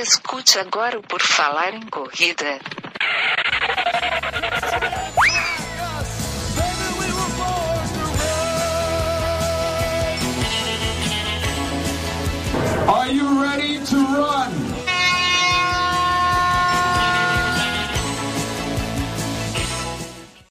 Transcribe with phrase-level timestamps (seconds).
[0.00, 2.60] Escute agora o Por Falar em Corrida.
[12.86, 14.52] Are you ready to run?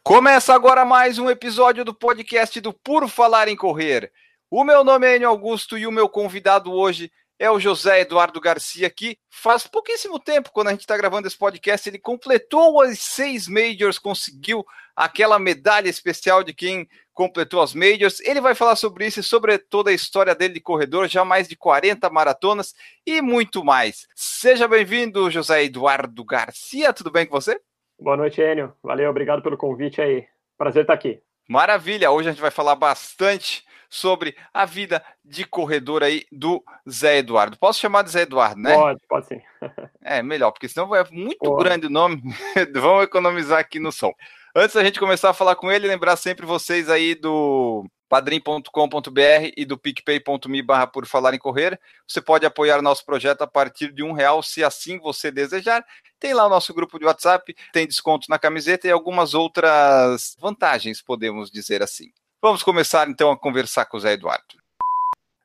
[0.03, 4.11] Começa agora mais um episódio do podcast do Por Falar em Correr.
[4.51, 7.09] O meu nome é Enio Augusto e o meu convidado hoje é
[7.51, 11.87] o José Eduardo Garcia, que faz pouquíssimo tempo, quando a gente está gravando esse podcast,
[11.87, 18.19] ele completou as seis majors, conseguiu aquela medalha especial de quem completou as majors.
[18.21, 21.47] Ele vai falar sobre isso e sobre toda a história dele de corredor, já mais
[21.47, 22.73] de 40 maratonas
[23.05, 24.07] e muito mais.
[24.15, 27.59] Seja bem-vindo, José Eduardo Garcia, tudo bem com você?
[27.99, 28.73] Boa noite, Enio.
[28.81, 30.27] Valeu, obrigado pelo convite aí.
[30.57, 31.21] Prazer estar aqui.
[31.47, 37.17] Maravilha, hoje a gente vai falar bastante sobre a vida de corredor aí do Zé
[37.17, 37.57] Eduardo.
[37.57, 38.73] Posso chamar de Zé Eduardo, né?
[38.73, 39.41] Pode, pode sim.
[40.01, 41.55] é, melhor, porque senão é muito Pô.
[41.57, 42.21] grande o nome.
[42.73, 44.13] Vamos economizar aqui no som.
[44.55, 49.65] Antes da gente começar a falar com ele, lembrar sempre vocês aí do padrim.com.br e
[49.65, 51.79] do picpay.me barra por falar em correr.
[52.07, 55.85] Você pode apoiar nosso projeto a partir de um real, se assim você desejar.
[56.19, 61.01] Tem lá o nosso grupo de WhatsApp, tem desconto na camiseta e algumas outras vantagens,
[61.01, 62.11] podemos dizer assim.
[62.39, 64.43] Vamos começar então a conversar com o Zé Eduardo.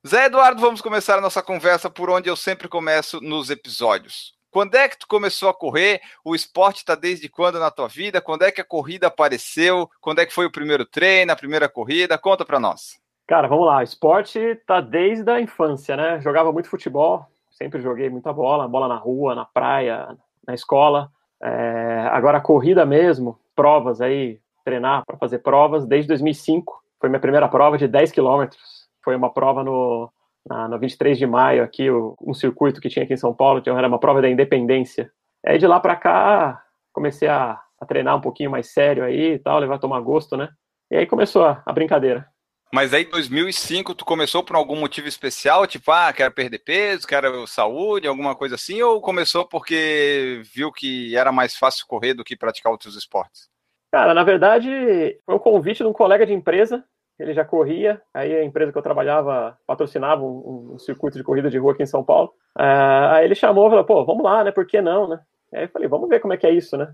[0.07, 4.35] Zé Eduardo, vamos começar a nossa conversa por onde eu sempre começo nos episódios.
[4.51, 6.03] Quando é que tu começou a correr?
[6.23, 8.21] O esporte está desde quando na tua vida?
[8.21, 9.89] Quando é que a corrida apareceu?
[10.03, 12.19] Quando é que foi o primeiro treino, a primeira corrida?
[12.19, 13.01] Conta para nós.
[13.27, 13.83] Cara, vamos lá.
[13.83, 16.21] Esporte tá desde a infância, né?
[16.21, 20.15] Jogava muito futebol, sempre joguei muita bola, bola na rua, na praia,
[20.47, 21.11] na escola.
[21.43, 22.07] É...
[22.13, 26.81] agora corrida mesmo, provas aí, treinar para fazer provas desde 2005.
[27.01, 28.89] Foi minha primeira prova de 10 quilômetros.
[29.05, 30.11] Foi uma prova no,
[30.49, 33.63] na, no 23 de maio, aqui, o, um circuito que tinha aqui em São Paulo,
[33.63, 35.11] que era uma prova da independência.
[35.45, 39.39] Aí de lá para cá, comecei a, a, treinar um pouquinho mais sério aí e
[39.39, 40.49] tal, levar a tomar gosto, né?
[40.91, 42.27] E aí começou a, a brincadeira.
[42.75, 45.67] Mas aí, em 2005, tu começou por algum motivo especial?
[45.67, 48.81] Tipo, ah, quero perder peso, quero saúde, alguma coisa assim?
[48.81, 53.52] Ou começou porque viu que era mais fácil correr do que praticar outros esportes?
[53.93, 56.83] Cara, na verdade, foi um convite de um colega de empresa
[57.23, 61.51] ele já corria, aí a empresa que eu trabalhava patrocinava um, um circuito de corrida
[61.51, 62.33] de rua aqui em São Paulo.
[62.59, 64.51] Uh, aí ele chamou e falou, pô, vamos lá, né?
[64.51, 65.21] Por que não, né?
[65.55, 66.93] Aí eu falei, vamos ver como é que é isso, né?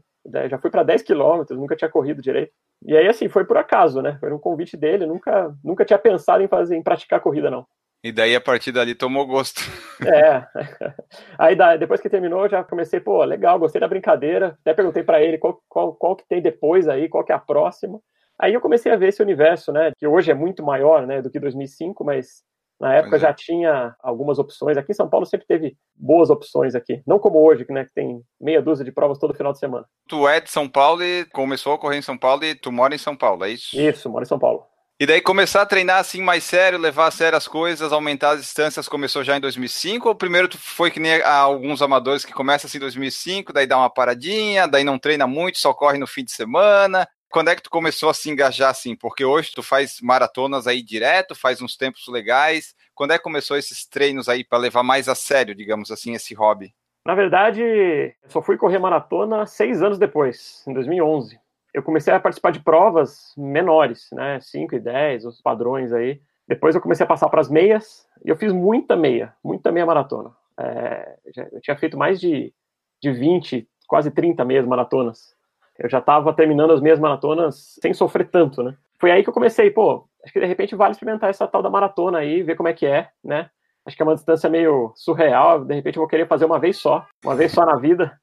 [0.51, 2.53] Já fui para 10 quilômetros, nunca tinha corrido direito.
[2.85, 4.19] E aí, assim, foi por acaso, né?
[4.21, 7.67] Foi um convite dele, nunca, nunca tinha pensado em fazer, em praticar corrida, não.
[8.03, 9.61] E daí, a partir dali, tomou gosto.
[10.07, 10.47] É.
[11.37, 14.57] Aí, depois que terminou, já comecei, pô, legal, gostei da brincadeira.
[14.61, 17.41] Até perguntei para ele qual, qual, qual que tem depois aí, qual que é a
[17.41, 18.01] próxima.
[18.41, 21.29] Aí eu comecei a ver esse universo, né, que hoje é muito maior, né, do
[21.29, 22.45] que 2005, mas
[22.81, 23.19] na época é.
[23.19, 24.77] já tinha algumas opções.
[24.77, 28.23] Aqui em São Paulo sempre teve boas opções aqui, não como hoje, né, que tem
[28.41, 29.85] meia dúzia de provas todo final de semana.
[30.07, 32.95] Tu é de São Paulo e começou a correr em São Paulo e tu mora
[32.95, 33.77] em São Paulo, é isso?
[33.77, 34.65] Isso, moro em São Paulo.
[35.01, 38.41] E daí começar a treinar assim mais sério, levar a sério as coisas, aumentar as
[38.41, 40.09] distâncias, começou já em 2005?
[40.09, 43.89] Ou primeiro foi que nem alguns amadores que começam assim em 2005, daí dá uma
[43.89, 47.71] paradinha, daí não treina muito, só corre no fim de semana, quando é que tu
[47.71, 48.97] começou a se engajar assim?
[48.97, 52.75] Porque hoje tu faz maratonas aí direto, faz uns tempos legais.
[52.93, 56.35] Quando é que começou esses treinos aí para levar mais a sério, digamos assim, esse
[56.35, 56.75] hobby?
[57.07, 61.39] Na verdade, eu só fui correr maratona seis anos depois, em 2011.
[61.79, 66.21] Eu comecei a participar de provas menores, né, 5 e 10, os padrões aí.
[66.47, 69.87] Depois eu comecei a passar para as meias, e eu fiz muita meia, muita meia
[69.87, 70.31] maratona.
[70.59, 71.17] É,
[71.53, 72.53] eu tinha feito mais de,
[73.01, 75.37] de 20, quase 30 meias maratonas
[75.79, 78.75] eu já estava terminando as minhas maratonas sem sofrer tanto, né?
[78.99, 81.71] Foi aí que eu comecei, pô, acho que de repente vale experimentar essa tal da
[81.71, 83.49] maratona aí, ver como é que é, né?
[83.87, 86.77] Acho que é uma distância meio surreal, de repente eu vou querer fazer uma vez
[86.77, 88.19] só, uma vez só na vida.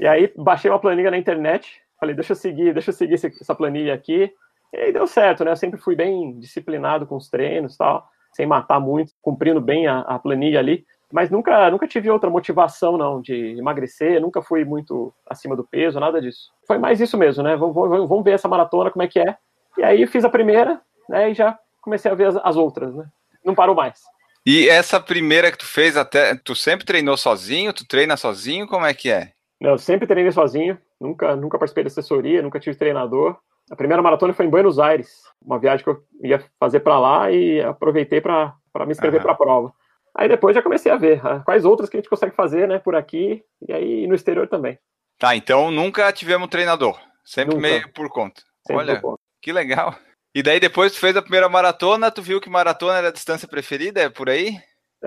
[0.00, 3.54] E aí baixei uma planilha na internet, falei, deixa eu seguir, deixa eu seguir essa
[3.54, 4.32] planilha aqui.
[4.72, 5.52] E aí deu certo, né?
[5.52, 9.86] Eu sempre fui bem disciplinado com os treinos e tal, sem matar muito, cumprindo bem
[9.86, 14.64] a, a planilha ali mas nunca, nunca tive outra motivação, não, de emagrecer, nunca fui
[14.64, 16.50] muito acima do peso, nada disso.
[16.66, 17.56] Foi mais isso mesmo, né?
[17.56, 19.36] Vamos, vamos ver essa maratona, como é que é.
[19.78, 23.06] E aí fiz a primeira, né, e já comecei a ver as, as outras, né?
[23.44, 24.00] Não parou mais.
[24.44, 27.72] E essa primeira que tu fez até, tu sempre treinou sozinho?
[27.72, 28.66] Tu treina sozinho?
[28.66, 29.30] Como é que é?
[29.60, 33.36] Não, eu sempre treinei sozinho, nunca, nunca participei de assessoria, nunca tive treinador.
[33.70, 37.30] A primeira maratona foi em Buenos Aires, uma viagem que eu ia fazer para lá
[37.30, 39.72] e aproveitei para me inscrever para a prova.
[40.14, 42.78] Aí depois já comecei a ver ah, quais outras que a gente consegue fazer, né,
[42.78, 44.78] por aqui e aí no exterior também.
[45.18, 47.68] Tá, então nunca tivemos treinador, sempre nunca.
[47.68, 48.42] meio por conta.
[48.66, 49.20] Sempre Olha, por conta.
[49.42, 49.94] que legal.
[50.34, 53.48] E daí depois tu fez a primeira maratona, tu viu que maratona era a distância
[53.48, 54.58] preferida, é por aí?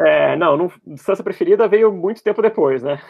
[0.06, 3.02] É, não, não, distância preferida veio muito tempo depois, né?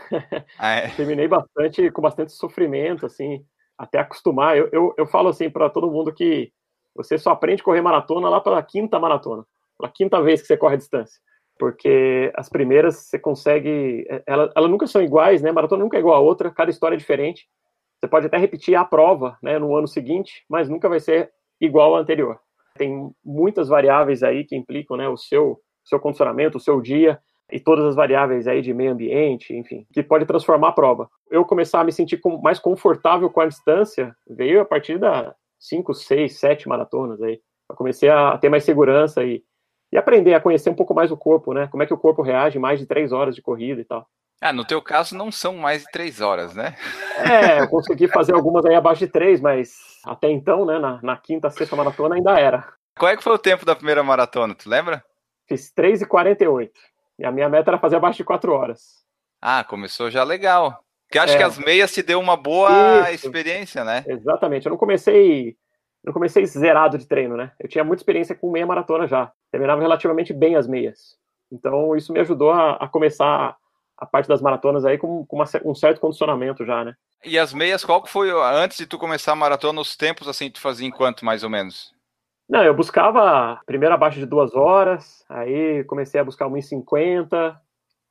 [0.57, 0.89] Ah, é.
[0.95, 3.44] Terminei bastante, com bastante sofrimento, assim,
[3.77, 4.57] até acostumar.
[4.57, 6.51] Eu, eu, eu falo assim para todo mundo que
[6.95, 9.45] você só aprende a correr maratona lá pela quinta maratona,
[9.77, 11.19] pela quinta vez que você corre a distância.
[11.57, 14.06] Porque as primeiras você consegue.
[14.25, 15.51] Elas ela nunca são iguais, né?
[15.51, 17.47] Maratona nunca é igual a outra, cada história é diferente.
[18.00, 21.97] Você pode até repetir a prova né, no ano seguinte, mas nunca vai ser igual
[21.97, 22.39] à anterior.
[22.77, 25.59] Tem muitas variáveis aí que implicam né, o seu,
[25.89, 27.19] seu condicionamento, o seu dia
[27.51, 31.09] e todas as variáveis aí de meio ambiente, enfim, que pode transformar a prova.
[31.30, 35.94] Eu começar a me sentir mais confortável com a distância veio a partir da 5,
[35.94, 37.39] 6, 7 maratonas aí.
[37.69, 39.44] Eu comecei a ter mais segurança e,
[39.91, 41.68] e aprender a conhecer um pouco mais o corpo, né?
[41.68, 44.07] Como é que o corpo reage mais de três horas de corrida e tal.
[44.42, 46.75] Ah, no teu caso não são mais de três horas, né?
[47.18, 49.74] É, eu consegui fazer algumas aí abaixo de três, mas
[50.06, 52.65] até então, né, na, na quinta, sexta maratona ainda era.
[52.97, 55.03] Qual é que foi o tempo da primeira maratona, tu lembra?
[55.50, 56.72] Fiz 3 e 48.
[57.18, 59.04] E a minha meta era fazer abaixo de quatro horas.
[59.42, 60.81] Ah, começou já legal.
[61.07, 61.38] Porque acho é.
[61.38, 63.25] que as meias te deu uma boa Isso.
[63.25, 64.06] experiência, né?
[64.07, 64.68] Exatamente.
[64.68, 65.57] Eu não comecei
[66.04, 67.51] não comecei zerado de treino, né?
[67.60, 69.31] Eu tinha muita experiência com meia maratona já.
[69.51, 71.18] Terminava relativamente bem as meias.
[71.52, 73.57] Então isso me ajudou a, a começar
[73.98, 76.94] a parte das maratonas aí com, com uma, um certo condicionamento já, né?
[77.25, 80.50] E as meias, qual que foi, antes de tu começar a maratona, os tempos assim,
[80.50, 81.94] tu fazia em quanto, mais ou menos?
[82.50, 87.56] Não, eu buscava primeiro abaixo de duas horas, aí comecei a buscar 1,50,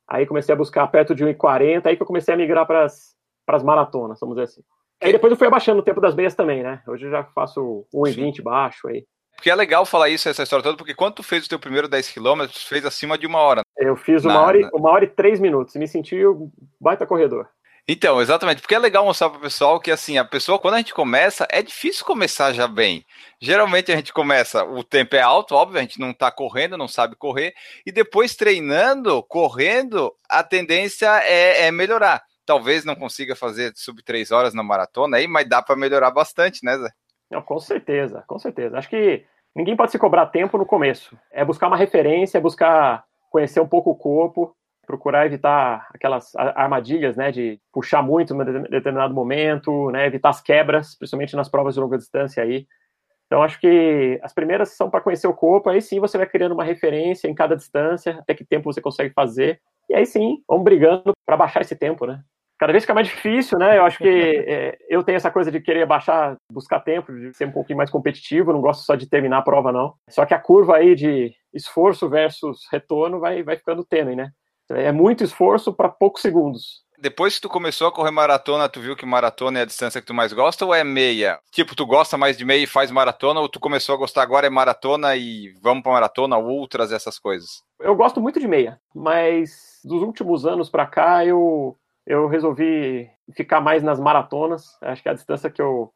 [0.07, 3.63] aí comecei a buscar perto de 1,40, aí que eu comecei a migrar para as
[3.63, 4.61] maratonas, vamos dizer assim.
[5.01, 6.81] Aí depois eu fui abaixando o tempo das meias também, né?
[6.87, 9.05] Hoje eu já faço 1,20 baixo aí.
[9.35, 11.87] Porque é legal falar isso, essa história toda, porque quando tu fez o teu primeiro
[11.87, 13.61] 10 km, fez acima de uma hora.
[13.77, 16.51] Eu fiz uma, na, hora, e, uma hora e três minutos, e me senti um
[16.79, 17.47] baita corredor.
[17.87, 20.77] Então, exatamente, porque é legal mostrar para o pessoal que, assim, a pessoa, quando a
[20.77, 23.03] gente começa, é difícil começar já bem.
[23.41, 26.87] Geralmente a gente começa, o tempo é alto, óbvio, a gente não está correndo, não
[26.87, 27.53] sabe correr,
[27.85, 32.21] e depois treinando, correndo, a tendência é, é melhorar.
[32.45, 36.63] Talvez não consiga fazer sub 3 horas na maratona aí, mas dá para melhorar bastante,
[36.63, 36.89] né, Zé?
[37.29, 38.77] Não, com certeza, com certeza.
[38.77, 39.23] Acho que
[39.55, 41.17] ninguém pode se cobrar tempo no começo.
[41.31, 44.55] É buscar uma referência, é buscar conhecer um pouco o corpo,
[44.89, 50.97] procurar evitar aquelas armadilhas, né, de puxar muito em determinado momento, né, evitar as quebras,
[50.97, 52.65] principalmente nas provas de longa distância aí.
[53.27, 56.53] Então acho que as primeiras são para conhecer o corpo, aí sim você vai criando
[56.53, 60.63] uma referência em cada distância, até que tempo você consegue fazer, e aí sim, vamos
[60.63, 62.23] brigando para baixar esse tempo, né?
[62.59, 63.77] cada vez fica mais difícil, né?
[63.77, 67.47] Eu acho que é, eu tenho essa coisa de querer baixar, buscar tempo, de ser
[67.47, 69.93] um pouquinho mais competitivo, não gosto só de terminar a prova, não.
[70.09, 74.31] Só que a curva aí de esforço versus retorno vai, vai ficando tênue, né?
[74.69, 76.83] É muito esforço para poucos segundos.
[77.01, 80.07] Depois que tu começou a correr maratona, tu viu que maratona é a distância que
[80.07, 81.39] tu mais gosta ou é meia?
[81.49, 84.47] Tipo, tu gosta mais de meia e faz maratona ou tu começou a gostar agora
[84.47, 87.63] é maratona e vamos para maratona, ultras, essas coisas?
[87.79, 91.77] Eu gosto muito de meia, mas dos últimos anos para cá eu
[92.09, 94.65] eu resolvi ficar mais nas maratonas.
[94.81, 95.93] Acho que é a distância que eu,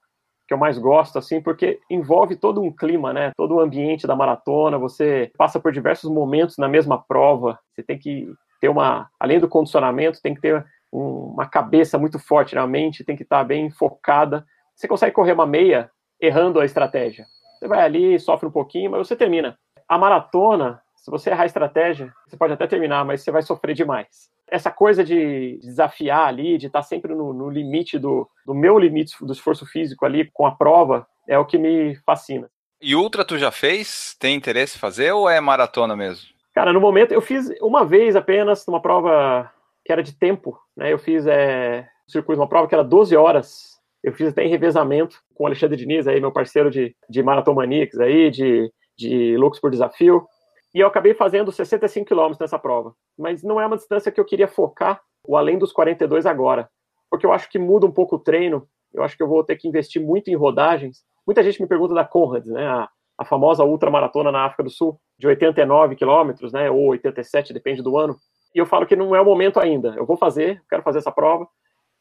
[0.48, 3.32] que eu mais gosto, assim, porque envolve todo um clima, né?
[3.36, 4.78] Todo o ambiente da maratona.
[4.78, 7.58] Você passa por diversos momentos na mesma prova.
[7.74, 8.32] Você tem que
[8.64, 12.62] ter uma, além do condicionamento, tem que ter um, uma cabeça muito forte, né?
[12.62, 14.46] a mente tem que estar bem focada.
[14.74, 17.26] Você consegue correr uma meia errando a estratégia.
[17.60, 19.60] Você vai ali, sofre um pouquinho, mas você termina.
[19.86, 23.74] A maratona, se você errar a estratégia, você pode até terminar, mas você vai sofrer
[23.74, 28.78] demais essa coisa de desafiar ali, de estar sempre no, no limite do, do meu
[28.78, 32.48] limite do esforço físico ali com a prova, é o que me fascina.
[32.80, 34.16] E ultra tu já fez?
[34.20, 36.33] Tem interesse em fazer ou é maratona mesmo?
[36.54, 39.52] Cara, no momento eu fiz uma vez apenas numa prova
[39.84, 40.94] que era de tempo, né?
[40.94, 43.80] Eu fiz é, circuito, uma prova que era 12 horas.
[44.04, 48.00] Eu fiz até em revezamento com o Alexandre Diniz, aí, meu parceiro de, de Maratomanix
[48.00, 50.28] aí, de, de Loucos por Desafio.
[50.74, 52.94] E eu acabei fazendo 65 quilômetros nessa prova.
[53.18, 56.70] Mas não é uma distância que eu queria focar o além dos 42 agora.
[57.10, 58.68] Porque eu acho que muda um pouco o treino.
[58.94, 61.04] Eu acho que eu vou ter que investir muito em rodagens.
[61.26, 62.68] Muita gente me pergunta da Conrads, né?
[62.68, 66.70] A, a famosa ultramaratona na África do Sul, de 89 quilômetros, né?
[66.70, 68.18] Ou 87, depende do ano.
[68.54, 69.94] E eu falo que não é o momento ainda.
[69.96, 71.48] Eu vou fazer, quero fazer essa prova,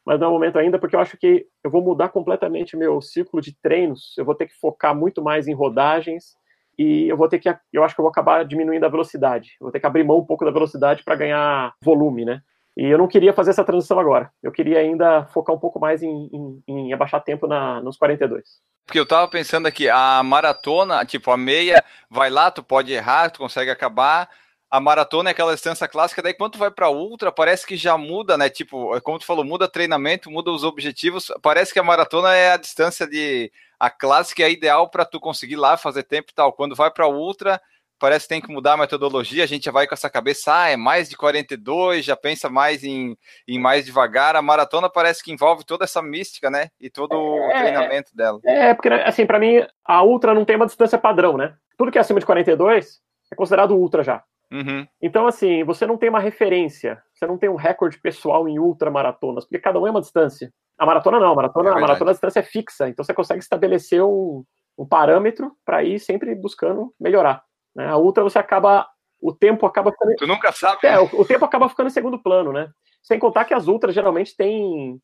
[0.04, 3.00] mas não é o momento ainda porque eu acho que eu vou mudar completamente meu
[3.00, 4.14] ciclo de treinos.
[4.18, 6.34] Eu vou ter que focar muito mais em rodagens
[6.78, 9.52] e eu vou ter que, eu acho que eu vou acabar diminuindo a velocidade.
[9.60, 12.40] Eu vou ter que abrir mão um pouco da velocidade para ganhar volume, né?
[12.76, 14.30] E eu não queria fazer essa transição agora.
[14.42, 18.42] Eu queria ainda focar um pouco mais em, em, em abaixar tempo na, nos 42.
[18.86, 23.30] Porque eu tava pensando aqui, a maratona, tipo, a meia, vai lá, tu pode errar,
[23.30, 24.28] tu consegue acabar.
[24.70, 27.98] A maratona é aquela distância clássica, daí quando tu vai para ultra, parece que já
[27.98, 28.48] muda, né?
[28.48, 31.30] Tipo, como tu falou, muda treinamento, muda os objetivos.
[31.42, 35.56] Parece que a maratona é a distância de a clássica é ideal para tu conseguir
[35.56, 36.54] lá fazer tempo e tal.
[36.54, 37.60] Quando vai para ultra,
[38.02, 40.68] parece que tem que mudar a metodologia, a gente já vai com essa cabeça, ah,
[40.70, 43.16] é mais de 42, já pensa mais em,
[43.46, 44.34] em mais devagar.
[44.34, 46.70] A maratona parece que envolve toda essa mística, né?
[46.80, 48.40] E todo o É, treinamento dela.
[48.44, 51.54] É, porque, assim, pra mim, a ultra não tem uma distância padrão, né?
[51.78, 52.98] Tudo que é acima de 42
[53.32, 54.24] é considerado ultra já.
[54.50, 54.84] Uhum.
[55.00, 59.44] Então, assim, você não tem uma referência, você não tem um recorde pessoal em ultramaratonas,
[59.44, 60.52] porque cada um é uma distância.
[60.76, 63.40] A maratona não, a maratona, É a maratona a distância é fixa, então você consegue
[63.40, 64.44] estabelecer um,
[64.76, 67.44] um parâmetro para ir sempre buscando melhorar.
[67.74, 67.86] Né?
[67.88, 68.86] A ultra você acaba,
[69.20, 70.86] o tempo acaba ficando, Tu nunca sabe.
[70.86, 72.68] é, o, o tempo acaba ficando em segundo plano, né?
[73.02, 74.98] Sem contar que as ultras geralmente têm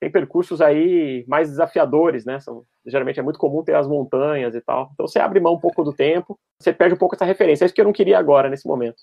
[0.00, 2.38] tem percursos aí mais desafiadores, né?
[2.40, 4.90] São, geralmente é muito comum ter as montanhas e tal.
[4.92, 7.64] Então você abre mão um pouco do tempo, você perde um pouco essa referência.
[7.64, 8.96] É isso que eu não queria agora, nesse momento.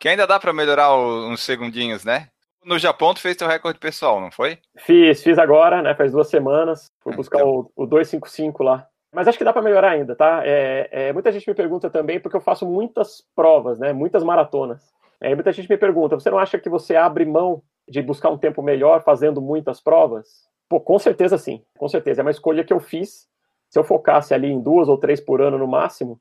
[0.00, 2.28] Que ainda dá pra melhorar uns segundinhos, né?
[2.64, 4.58] No Japão, tu fez teu recorde pessoal, não foi?
[4.78, 5.94] Fiz, fiz agora, né?
[5.94, 6.86] Faz duas semanas.
[7.02, 7.70] Fui Ah, buscar então.
[7.76, 8.86] o, o 255 lá.
[9.12, 10.42] Mas acho que dá para melhorar ainda, tá?
[10.44, 13.92] É, é, muita gente me pergunta também, porque eu faço muitas provas, né?
[13.92, 14.92] Muitas maratonas.
[15.20, 18.38] Aí muita gente me pergunta: você não acha que você abre mão de buscar um
[18.38, 20.46] tempo melhor fazendo muitas provas?
[20.68, 22.20] Pô, com certeza sim, com certeza.
[22.20, 23.26] É uma escolha que eu fiz.
[23.70, 26.18] Se eu focasse ali em duas ou três por ano no máximo,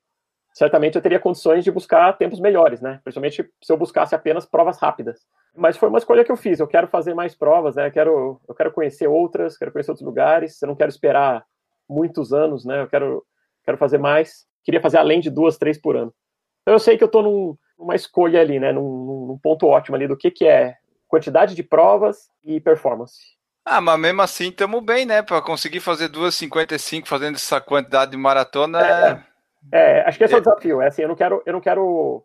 [0.53, 2.99] certamente eu teria condições de buscar tempos melhores, né?
[3.03, 5.25] Principalmente se eu buscasse apenas provas rápidas.
[5.55, 6.59] Mas foi uma escolha que eu fiz.
[6.59, 7.87] Eu quero fazer mais provas, né?
[7.87, 10.61] Eu quero, eu quero conhecer outras, quero conhecer outros lugares.
[10.61, 11.45] Eu não quero esperar
[11.89, 12.81] muitos anos, né?
[12.81, 13.23] Eu quero,
[13.63, 14.45] quero fazer mais.
[14.63, 16.13] Queria fazer além de duas, três por ano.
[16.61, 18.71] Então eu sei que eu estou num, numa escolha ali, né?
[18.71, 20.75] Num, num ponto ótimo ali do que, que é
[21.07, 23.37] quantidade de provas e performance.
[23.63, 25.21] Ah, mas mesmo assim estamos bem, né?
[25.21, 28.79] Pra conseguir fazer 2,55 fazendo essa quantidade de maratona.
[28.81, 29.37] É.
[29.71, 30.81] É, acho que esse é o desafio.
[30.81, 32.23] É assim, eu não quero, eu não quero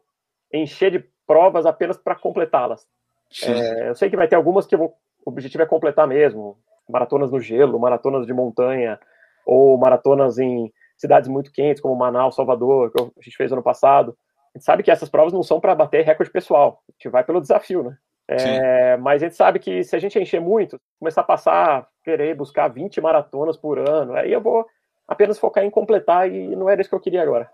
[0.53, 2.87] encher de provas apenas para completá-las.
[3.45, 4.93] É, eu sei que vai ter algumas que o
[5.25, 9.01] objetivo é completar mesmo, maratonas no gelo, maratonas de montanha,
[9.47, 14.17] ou maratonas em cidades muito quentes, como Manaus, Salvador, que a gente fez ano passado.
[14.55, 17.25] A gente sabe que essas provas não são para bater recorde pessoal, a gente vai
[17.25, 17.97] pelo desafio, né?
[18.29, 22.35] É, mas a gente sabe que se a gente encher muito, começar a passar, querer
[22.35, 24.65] buscar 20 maratonas por ano, aí eu vou
[25.07, 27.51] apenas focar em completar e não era isso que eu queria agora.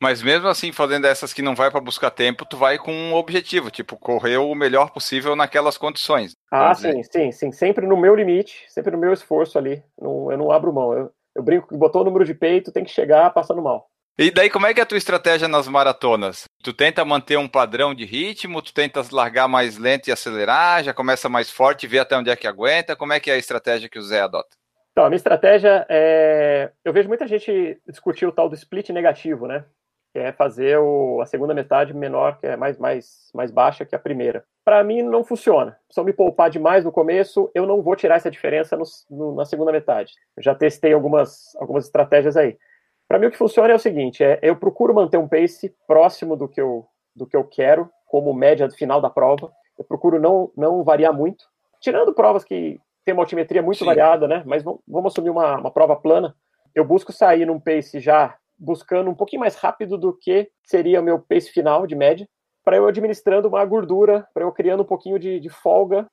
[0.00, 3.14] Mas mesmo assim, fazendo essas que não vai para buscar tempo, tu vai com um
[3.14, 6.36] objetivo, tipo, correr o melhor possível naquelas condições.
[6.50, 6.92] Ah, dizer.
[6.92, 7.52] sim, sim, sim.
[7.52, 9.82] Sempre no meu limite, sempre no meu esforço ali.
[9.98, 10.92] Não, eu não abro mão.
[10.92, 13.88] Eu, eu brinco que botou o número de peito, tem que chegar passando mal.
[14.16, 16.44] E daí, como é que é a tua estratégia nas maratonas?
[16.62, 20.94] Tu tenta manter um padrão de ritmo, tu tenta largar mais lento e acelerar, já
[20.94, 22.94] começa mais forte e vê até onde é que aguenta?
[22.94, 24.56] Como é que é a estratégia que o Zé adota?
[24.92, 26.70] Então, a minha estratégia é.
[26.84, 29.64] Eu vejo muita gente discutir o tal do split negativo, né?
[30.14, 31.20] Que é fazer o...
[31.20, 34.44] a segunda metade menor, que é mais, mais, mais baixa que a primeira.
[34.64, 35.76] Para mim, não funciona.
[35.90, 39.34] Se eu me poupar demais no começo, eu não vou tirar essa diferença no- no-
[39.34, 40.12] na segunda metade.
[40.36, 42.56] Eu já testei algumas, algumas estratégias aí.
[43.08, 46.36] Para mim, o que funciona é o seguinte: é, eu procuro manter um pace próximo
[46.36, 49.50] do que eu, do que eu quero, como média do final da prova.
[49.76, 51.44] Eu procuro não, não variar muito.
[51.80, 53.84] Tirando provas que tem uma altimetria muito Sim.
[53.86, 54.44] variada, né?
[54.46, 56.36] Mas vamos, assumir uma, uma prova plana.
[56.72, 61.04] Eu busco sair num pace já buscando um pouquinho mais rápido do que seria o
[61.04, 62.28] meu pace final de média,
[62.64, 66.06] para eu administrando uma gordura, para eu criando um pouquinho de, de folga,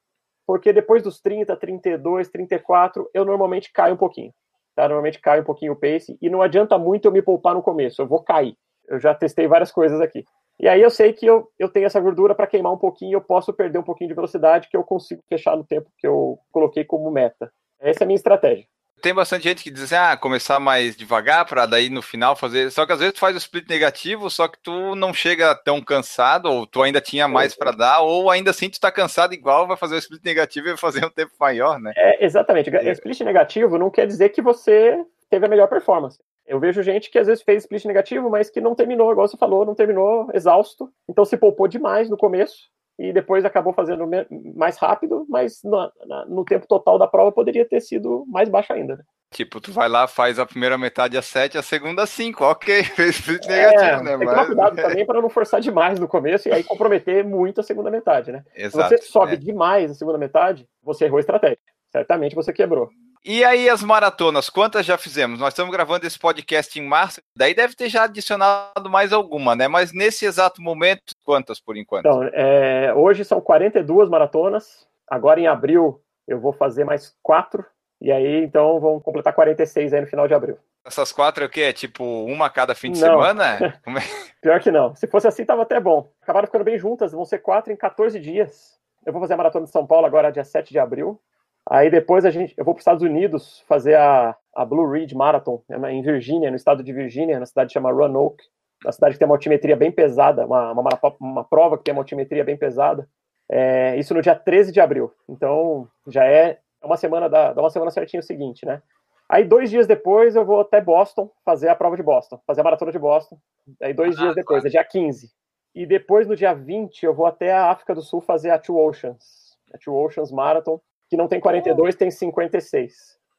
[0.46, 4.34] porque depois dos 30, 32, 34, eu normalmente caio um pouquinho.
[4.76, 4.88] Tá?
[4.88, 8.02] Normalmente cai um pouquinho o pace, e não adianta muito eu me poupar no começo,
[8.02, 8.56] eu vou cair.
[8.88, 10.26] Eu já testei várias coisas aqui.
[10.60, 13.22] E aí eu sei que eu, eu tenho essa gordura para queimar um pouquinho, eu
[13.22, 16.84] posso perder um pouquinho de velocidade que eu consigo fechar no tempo que eu coloquei
[16.84, 17.52] como meta.
[17.80, 18.66] Essa é a minha estratégia.
[19.02, 22.72] Tem bastante gente que diz assim, ah, começar mais devagar para daí no final fazer.
[22.72, 25.82] Só que às vezes tu faz o split negativo, só que tu não chega tão
[25.82, 29.68] cansado, ou tu ainda tinha mais para dar, ou ainda assim tu tá cansado igual,
[29.68, 31.94] vai fazer o split negativo e vai fazer um tempo maior, né?
[31.96, 32.70] É, exatamente.
[32.76, 32.92] É.
[32.92, 34.98] Split negativo não quer dizer que você
[35.30, 36.20] teve a melhor performance.
[36.46, 39.38] Eu vejo gente que às vezes fez split negativo, mas que não terminou, igual você
[39.38, 40.92] falou, não terminou exausto.
[41.08, 42.70] Então se poupou demais no começo
[43.10, 44.08] e depois acabou fazendo
[44.56, 45.92] mais rápido, mas na-
[46.28, 48.98] no tempo total da prova poderia ter sido mais baixo ainda.
[48.98, 49.04] né?
[49.34, 52.84] Tipo, tu vai lá, faz a primeira metade a 7, a segunda a 5, ok,
[52.84, 54.10] fez split negativo, É, né?
[54.18, 57.62] tem que tomar cuidado também para não forçar demais no começo e aí comprometer muito
[57.62, 58.44] a segunda metade, né?
[58.54, 58.90] Se Exato.
[58.90, 59.38] você sobe é.
[59.38, 61.58] demais a segunda metade, você errou a estratégia.
[61.90, 62.90] Certamente você quebrou.
[63.24, 65.40] E aí, as maratonas, quantas já fizemos?
[65.40, 69.68] Nós estamos gravando esse podcast em março, daí deve ter já adicionado mais alguma, né?
[69.68, 72.06] Mas nesse exato momento, quantas por enquanto?
[72.08, 74.88] Então, é, hoje são 42 maratonas.
[75.08, 77.64] Agora em abril eu vou fazer mais quatro.
[78.02, 80.58] E aí, então, vão completar 46 aí no final de abril.
[80.84, 81.62] Essas quatro é o quê?
[81.62, 83.08] É tipo uma a cada fim de Não.
[83.08, 83.60] semana?
[83.86, 84.42] É?
[84.42, 84.96] Pior que não.
[84.96, 86.10] Se fosse assim, tava até bom.
[86.24, 88.80] Acabaram ficando bem juntas, vão ser quatro em 14 dias.
[89.06, 91.22] Eu vou fazer a maratona de São Paulo agora, dia 7 de abril.
[91.70, 95.16] Aí depois a gente, eu vou para os Estados Unidos fazer a, a Blue Ridge
[95.16, 98.44] Marathon, é na- em Virgínia, no estado de Virgínia, na cidade que chama Roanoke.
[98.84, 100.90] uma cidade que tem uma altimetria bem pesada, uma, uma,
[101.20, 103.08] uma prova que tem uma altimetria bem pesada.
[103.50, 105.12] É, isso no dia 13 de abril.
[105.28, 108.82] Então, já é uma semana, da, uma semana certinho o seguinte, né?
[109.30, 112.64] Aí, dois dias depois, eu vou até Boston fazer a prova de Boston, fazer a
[112.64, 113.38] maratona de Boston.
[113.82, 114.68] Aí, dois ah, dias depois, claro.
[114.68, 115.32] é dia 15.
[115.74, 118.78] E depois, no dia 20, eu vou até a África do Sul fazer a Two
[118.78, 121.98] Oceans, a Two Oceans Marathon, que não tem 42, oh.
[121.98, 122.94] tem 56.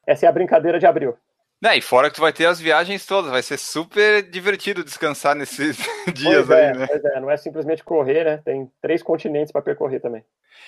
[0.05, 1.17] Essa é a brincadeira de abril.
[1.59, 5.33] Né, e fora que tu vai ter as viagens todas, vai ser super divertido descansar
[5.33, 5.77] nesses
[6.13, 6.85] dias é, aí, né?
[6.85, 8.41] Pois é, não é simplesmente correr, né?
[8.45, 10.23] Tem três continentes para percorrer também.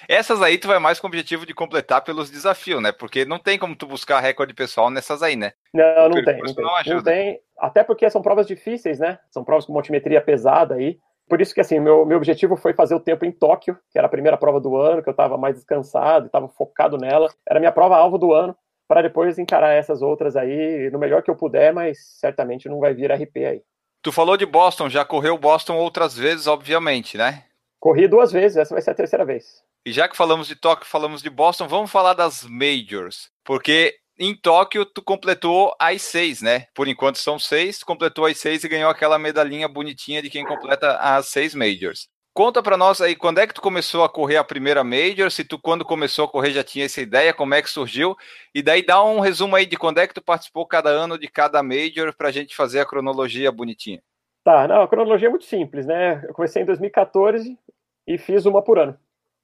[0.07, 2.91] Essas aí tu vai mais com o objetivo de completar pelos desafios, né?
[2.91, 5.51] Porque não tem como tu buscar recorde pessoal nessas aí, né?
[5.73, 6.65] Não, não tem, não tem.
[6.65, 7.39] Não, não tem.
[7.59, 9.19] Até porque são provas difíceis, né?
[9.29, 10.97] São provas com multimetria pesada aí.
[11.27, 14.07] Por isso que, assim, meu, meu objetivo foi fazer o tempo em Tóquio, que era
[14.07, 17.33] a primeira prova do ano, que eu estava mais descansado, estava focado nela.
[17.47, 18.55] Era a minha prova alvo do ano
[18.87, 22.93] para depois encarar essas outras aí no melhor que eu puder, mas certamente não vai
[22.93, 23.61] vir RP aí.
[24.03, 27.43] Tu falou de Boston, já correu Boston outras vezes, obviamente, né?
[27.79, 29.63] Corri duas vezes, essa vai ser a terceira vez.
[29.85, 33.29] E já que falamos de Tóquio, falamos de Boston, vamos falar das Majors.
[33.43, 36.67] Porque em Tóquio tu completou as seis, né?
[36.73, 40.97] Por enquanto são seis, completou as seis e ganhou aquela medalhinha bonitinha de quem completa
[40.97, 42.07] as seis Majors.
[42.33, 45.31] Conta para nós aí, quando é que tu começou a correr a primeira Major?
[45.31, 48.13] Se tu, quando começou a correr, já tinha essa ideia, como é que surgiu?
[48.53, 51.29] E daí dá um resumo aí de quando é que tu participou cada ano de
[51.29, 54.01] cada Major para a gente fazer a cronologia bonitinha.
[54.43, 56.25] Tá, não, a cronologia é muito simples, né?
[56.27, 57.57] Eu comecei em 2014
[58.05, 58.97] e fiz uma por ano,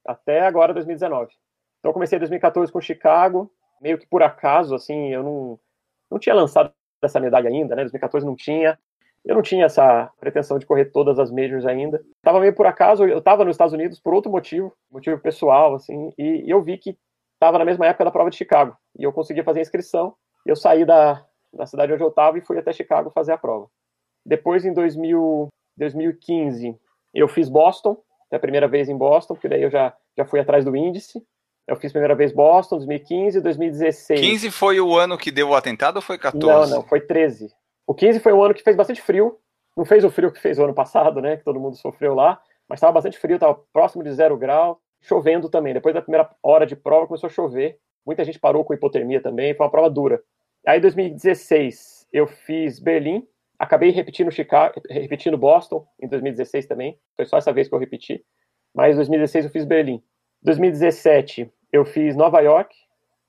[0.06, 1.32] até agora 2019.
[1.80, 3.50] Então comecei em 2014 com Chicago,
[3.82, 5.60] meio que por acaso, assim, eu não,
[6.10, 6.72] não tinha lançado
[7.02, 7.82] essa medalha ainda, né?
[7.82, 8.78] 2014 não tinha.
[9.24, 12.02] Eu não tinha essa pretensão de correr todas as majors ainda.
[12.22, 16.12] Tava meio por acaso, eu estava nos Estados Unidos por outro motivo, motivo pessoal, assim,
[16.18, 16.96] e, e eu vi que
[17.34, 18.76] estava na mesma época da prova de Chicago.
[18.98, 20.14] E eu consegui fazer a inscrição.
[20.46, 23.68] Eu saí da, da cidade onde eu estava e fui até Chicago fazer a prova.
[24.24, 26.78] Depois, em 2000, 2015,
[27.14, 27.96] eu fiz Boston,
[28.30, 31.24] é a primeira vez em Boston, porque daí eu já, já fui atrás do índice.
[31.66, 34.20] Eu fiz a primeira vez Boston, 2015, 2016.
[34.20, 36.70] 15 foi o ano que deu o atentado ou foi 14?
[36.70, 37.52] Não, não, foi 13.
[37.86, 39.38] O 15 foi um ano que fez bastante frio.
[39.76, 41.36] Não fez o frio que fez o ano passado, né?
[41.36, 42.40] Que todo mundo sofreu lá.
[42.68, 44.80] Mas estava bastante frio, estava próximo de zero grau.
[45.00, 45.74] Chovendo também.
[45.74, 47.78] Depois da primeira hora de prova começou a chover.
[48.04, 49.54] Muita gente parou com hipotermia também.
[49.54, 50.20] Foi uma prova dura.
[50.66, 53.26] Aí, em 2016, eu fiz Berlim.
[53.58, 56.98] Acabei repetindo Chicago, repetindo Boston em 2016 também.
[57.16, 58.24] Foi só essa vez que eu repeti.
[58.74, 59.94] Mas em 2016 eu fiz Berlim.
[59.94, 60.02] Em
[60.44, 62.76] 2017 eu fiz Nova York.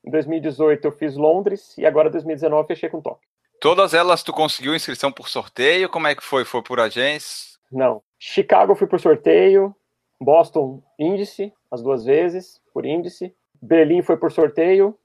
[0.05, 1.77] Em 2018 eu fiz Londres.
[1.77, 3.27] E agora, em 2019, fechei com Tóquio.
[3.61, 5.87] Todas elas tu conseguiu inscrição por sorteio?
[5.87, 6.43] Como é que foi?
[6.43, 7.57] Foi por agência?
[7.71, 8.03] Não.
[8.19, 9.73] Chicago fui por sorteio,
[10.19, 13.33] Boston índice, as duas vezes, por índice.
[13.61, 14.97] Berlim foi por sorteio.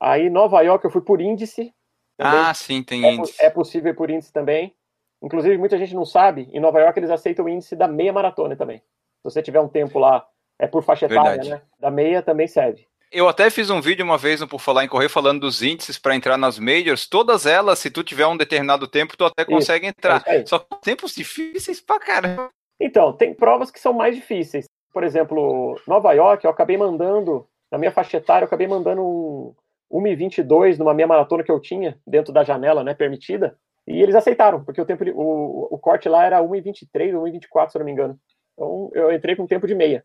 [0.00, 1.74] Aí Nova York eu fui por índice.
[2.16, 2.40] Também.
[2.40, 3.36] Ah, sim, tem é, índice.
[3.38, 4.74] É possível ir por índice também.
[5.22, 8.54] Inclusive, muita gente não sabe, em Nova York eles aceitam o índice da meia maratona
[8.54, 8.78] também.
[8.78, 10.26] Se você tiver um tempo lá,
[10.58, 11.62] é por faixa etária, né?
[11.78, 12.86] Da meia também serve.
[13.12, 15.98] Eu até fiz um vídeo uma vez no Por Falar em Correr falando dos índices
[15.98, 17.08] para entrar nas majors.
[17.08, 20.22] Todas elas, se tu tiver um determinado tempo, tu até consegue Isso, entrar.
[20.26, 22.50] É Só que tempos difíceis pra caramba.
[22.80, 24.66] Então, tem provas que são mais difíceis.
[24.92, 29.54] Por exemplo, Nova York, eu acabei mandando, na minha faixa etária, eu acabei mandando um
[30.02, 33.56] 1,22 numa minha maratona que eu tinha, dentro da janela, né, permitida.
[33.86, 37.76] E eles aceitaram, porque o tempo o, o corte lá era 1,23 ou 1,24, se
[37.76, 38.18] eu não me engano.
[38.54, 40.04] Então, eu entrei com tempo de meia.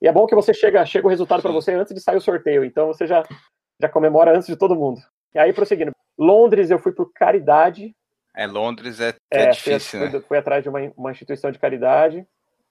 [0.00, 2.20] E é bom que você chega, chega o resultado para você antes de sair o
[2.20, 2.64] sorteio.
[2.64, 3.22] Então você já,
[3.80, 5.00] já comemora antes de todo mundo.
[5.34, 5.92] E aí, prosseguindo.
[6.18, 7.94] Londres, eu fui por caridade.
[8.34, 10.20] É, Londres é, é, é difícil, fui, né?
[10.26, 12.26] Fui atrás de uma, uma instituição de caridade.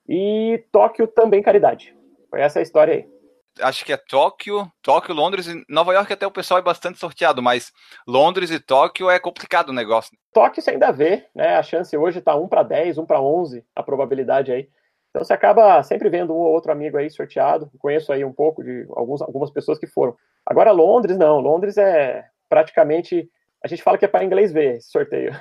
[0.08, 1.96] E Tóquio também caridade.
[2.30, 3.18] Foi essa a história aí.
[3.60, 7.42] Acho que é Tóquio, Tóquio, Londres e Nova York até o pessoal é bastante sorteado,
[7.42, 7.72] mas
[8.08, 10.16] Londres e Tóquio é complicado o negócio.
[10.32, 11.56] Tóquio você ainda vê, né?
[11.56, 14.70] A chance hoje tá 1 para 10, 1 para 11, a probabilidade aí.
[15.18, 17.72] Então você acaba sempre vendo um ou outro amigo aí sorteado.
[17.80, 20.16] Conheço aí um pouco de alguns, algumas pessoas que foram.
[20.46, 23.28] Agora Londres não, Londres é praticamente
[23.64, 25.36] a gente fala que é para inglês ver esse sorteio.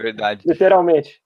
[0.00, 0.42] Verdade.
[0.48, 1.20] Literalmente.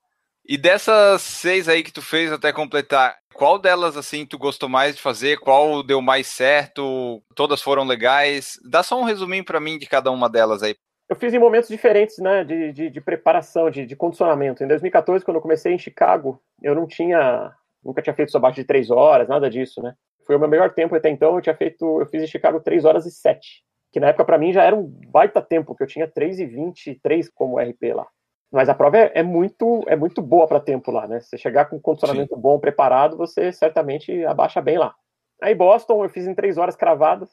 [0.45, 4.97] E dessas seis aí que tu fez até completar, qual delas assim tu gostou mais
[4.97, 5.39] de fazer?
[5.39, 7.23] Qual deu mais certo?
[7.37, 8.59] Todas foram legais?
[8.69, 10.75] Dá só um resuminho para mim de cada uma delas aí.
[11.09, 14.65] Eu fiz em momentos diferentes, né, de, de, de preparação, de, de condicionamento.
[14.65, 18.57] Em 2014, quando eu comecei em Chicago, eu não tinha nunca tinha feito isso abaixo
[18.57, 19.95] de três horas, nada disso, né?
[20.27, 22.85] Foi o meu melhor tempo até então, eu tinha feito, eu fiz em Chicago 3
[22.85, 25.87] horas e 7, que na época para mim já era um baita tempo, que eu
[25.87, 28.07] tinha 3 e 23 como RP lá.
[28.51, 31.21] Mas a prova é, é muito é muito boa para tempo lá, né?
[31.21, 32.41] Se você chegar com condicionamento Sim.
[32.41, 34.95] bom, preparado, você certamente abaixa bem lá.
[35.43, 37.31] Aí Boston eu fiz em 3 horas cravadas,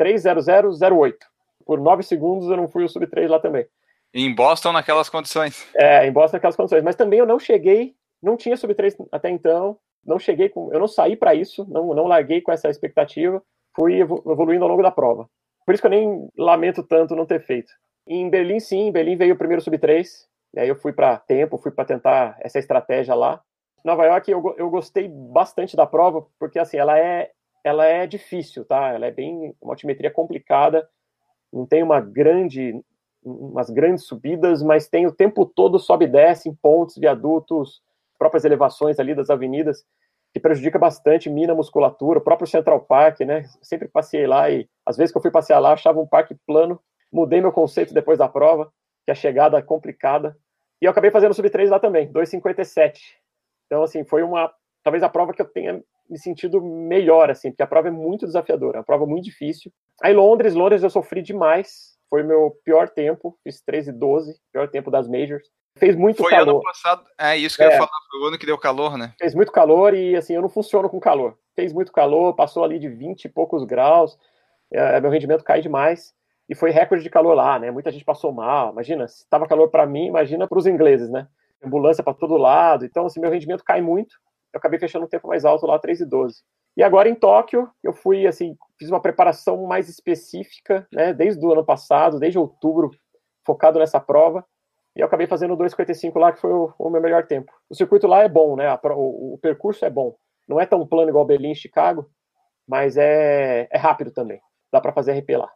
[0.00, 1.14] 3.0008.
[1.64, 3.64] Por 9 segundos eu não fui o sub 3 lá também.
[4.12, 5.66] Em Boston naquelas condições.
[5.74, 6.82] É, em Boston naquelas condições.
[6.82, 10.78] Mas também eu não cheguei não tinha sub 3 até então, não cheguei com, eu
[10.78, 13.42] não saí para isso, não, não larguei com essa expectativa,
[13.74, 15.28] fui evoluindo ao longo da prova.
[15.64, 17.72] Por isso que eu nem lamento tanto não ter feito.
[18.06, 21.58] Em Berlim, sim, em Berlim veio o primeiro sub 3, aí eu fui para tempo,
[21.58, 23.42] fui para tentar essa estratégia lá.
[23.84, 27.30] Nova York eu, eu gostei bastante da prova, porque assim, ela é,
[27.64, 28.92] ela é difícil, tá?
[28.92, 30.88] Ela é bem uma altimetria complicada,
[31.52, 32.80] não tem uma grande
[33.24, 37.82] umas grandes subidas, mas tem o tempo todo sobe e desce em pontes, viadutos,
[38.18, 39.84] próprias elevações ali das avenidas,
[40.32, 43.44] que prejudica bastante, mina a musculatura, o próprio Central Park, né?
[43.62, 46.80] Sempre passei lá e às vezes que eu fui passear lá, achava um parque plano,
[47.12, 48.70] mudei meu conceito depois da prova,
[49.04, 50.36] que a chegada é complicada.
[50.80, 52.98] E eu acabei fazendo sub 3 lá também, 2,57.
[53.66, 54.52] Então, assim, foi uma.
[54.82, 58.26] Talvez a prova que eu tenha me sentido melhor, assim, porque a prova é muito
[58.26, 59.72] desafiadora, é uma prova muito difícil.
[60.02, 61.96] Aí, Londres, Londres eu sofri demais.
[62.08, 65.48] Foi meu pior tempo, fiz 13 e 12, pior tempo das Majors.
[65.76, 66.44] Fez muito foi calor.
[66.44, 68.58] Foi ano passado, é isso que é, eu ia falar, foi o ano que deu
[68.58, 69.12] calor, né?
[69.18, 71.36] Fez muito calor e, assim, eu não funciono com calor.
[71.54, 74.18] Fez muito calor, passou ali de 20 e poucos graus,
[74.72, 76.14] é, meu rendimento cai demais.
[76.48, 77.70] E foi recorde de calor lá, né?
[77.70, 78.70] Muita gente passou mal.
[78.70, 81.26] Imagina, se estava calor para mim, imagina para os ingleses, né?
[81.62, 82.84] Ambulância para todo lado.
[82.84, 84.16] Então, assim, meu rendimento cai muito.
[84.52, 86.42] Eu acabei fechando um tempo mais alto lá, 3 e 12.
[86.76, 91.12] E agora em Tóquio, eu fui, assim, fiz uma preparação mais específica, né?
[91.12, 92.92] Desde o ano passado, desde outubro,
[93.44, 94.46] focado nessa prova.
[94.96, 97.52] E eu acabei fazendo o 2,55 lá, que foi o, o, meu melhor tempo.
[97.68, 98.66] O circuito lá é bom, né?
[98.66, 100.16] A, o, o, percurso é bom.
[100.48, 102.10] Não é tão plano igual Berlim e Chicago,
[102.66, 104.40] mas é, é rápido também.
[104.72, 105.50] Dá para fazer RP lá.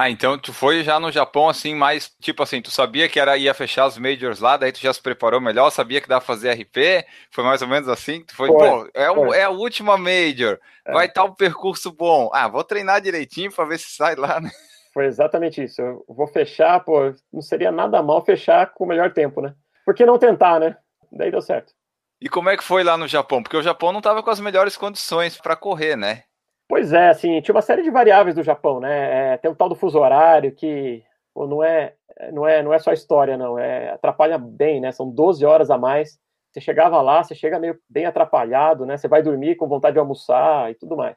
[0.00, 3.36] Ah, então tu foi já no Japão assim, mais tipo assim, tu sabia que era
[3.36, 6.34] ia fechar os majors lá, daí tu já se preparou melhor, sabia que dava pra
[6.34, 9.50] fazer RP, foi mais ou menos assim, tu foi, foi pô, é, o, é a
[9.50, 10.92] última major, é.
[10.92, 14.40] vai estar tá um percurso bom, ah, vou treinar direitinho para ver se sai lá,
[14.40, 14.50] né?
[14.98, 19.12] Foi exatamente isso, eu vou fechar, pô, não seria nada mal fechar com o melhor
[19.12, 19.54] tempo, né?
[19.84, 20.76] Por que não tentar, né?
[21.12, 21.72] Daí deu certo.
[22.20, 23.40] E como é que foi lá no Japão?
[23.40, 26.24] Porque o Japão não tava com as melhores condições para correr, né?
[26.68, 29.34] Pois é, assim, tinha uma série de variáveis do Japão, né?
[29.34, 31.94] É, tem o tal do fuso horário que pô, não, é,
[32.32, 33.56] não, é, não é só história, não.
[33.56, 34.90] É, atrapalha bem, né?
[34.90, 36.18] São 12 horas a mais.
[36.50, 38.96] Você chegava lá, você chega meio bem atrapalhado, né?
[38.96, 41.16] Você vai dormir com vontade de almoçar e tudo mais.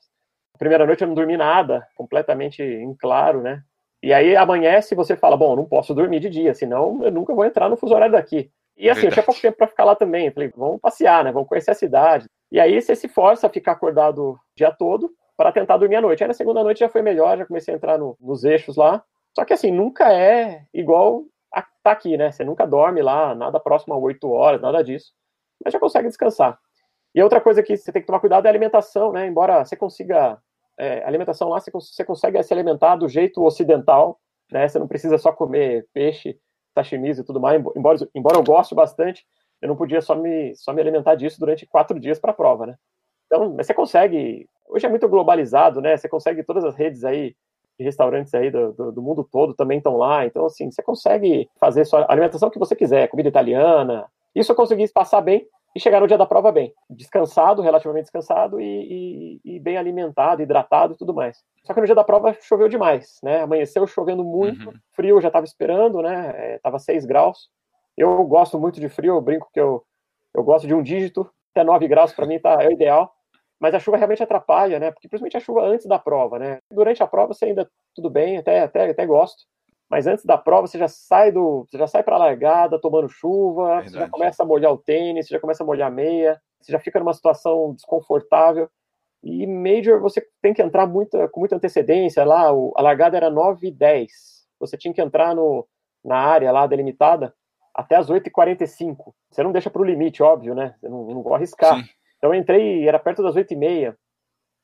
[0.54, 3.64] A primeira noite eu não dormi nada, completamente em claro, né?
[4.04, 7.34] E aí amanhece e você fala, bom, não posso dormir de dia, senão eu nunca
[7.34, 8.52] vou entrar no fuso horário daqui.
[8.76, 10.28] E assim, eu tinha pouco tempo para ficar lá também.
[10.28, 11.32] Eu falei, vamos passear, né?
[11.32, 12.26] Vamos conhecer a cidade.
[12.52, 16.02] E aí você se força a ficar acordado o dia todo para tentar dormir à
[16.02, 16.24] noite.
[16.24, 19.04] Aí na segunda noite já foi melhor, já comecei a entrar no, nos eixos lá.
[19.36, 22.32] Só que assim, nunca é igual a, tá aqui, né?
[22.32, 25.12] Você nunca dorme lá, nada próximo a 8 horas, nada disso.
[25.64, 26.58] Mas já consegue descansar.
[27.14, 29.28] E outra coisa que você tem que tomar cuidado é a alimentação, né?
[29.28, 30.40] Embora você consiga.
[30.82, 34.20] É, alimentação lá, você, você consegue se alimentar do jeito ocidental,
[34.52, 34.68] né?
[34.68, 36.40] Você não precisa só comer peixe,
[36.74, 37.64] sashimis e tudo mais.
[37.76, 39.26] Embora, embora eu goste bastante,
[39.62, 42.66] eu não podia só me, só me alimentar disso durante quatro dias para a prova,
[42.66, 42.76] né?
[43.28, 45.98] Então, você consegue hoje é muito globalizado, né?
[45.98, 47.36] Você consegue todas as redes aí
[47.78, 50.26] de restaurantes aí do, do, do mundo todo também estão lá.
[50.26, 54.06] Então, assim, você consegue fazer sua alimentação que você quiser, comida italiana.
[54.34, 58.60] Isso eu consegui passar bem e chegar no dia da prova bem, descansado, relativamente descansado
[58.60, 61.38] e, e, e, bem alimentado, hidratado e tudo mais.
[61.64, 63.42] Só que no dia da prova choveu demais, né?
[63.42, 64.76] Amanheceu chovendo muito, uhum.
[64.92, 66.34] frio eu já estava esperando, né?
[66.36, 67.50] É, tava 6 graus.
[67.98, 69.84] Eu gosto muito de frio, eu brinco que eu,
[70.34, 73.14] eu gosto de um dígito, até 9 graus para mim tá, é o ideal
[73.62, 74.90] mas a chuva realmente atrapalha, né?
[74.90, 76.58] Porque principalmente a chuva antes da prova, né?
[76.72, 79.44] Durante a prova você ainda tudo bem, até até, até gosto,
[79.92, 83.10] mas antes da prova você já sai do, você já sai para a largada tomando
[83.10, 83.90] chuva, Verdade.
[83.90, 86.72] você já começa a molhar o tênis, você já começa a molhar a meia, você
[86.72, 88.70] já fica numa situação desconfortável.
[89.22, 93.30] E Major você tem que entrar muita, com muita antecedência lá, o, a largada era
[93.30, 94.10] 9 e 10.
[94.62, 95.68] Você tinha que entrar no,
[96.02, 97.36] na área lá delimitada
[97.76, 99.14] até as 8h45.
[99.30, 100.74] Você não deixa para o limite, óbvio, né?
[100.80, 101.78] Você não, não vou arriscar.
[101.78, 101.90] Sim.
[102.18, 103.98] Então eu entrei, era perto das oito e meia.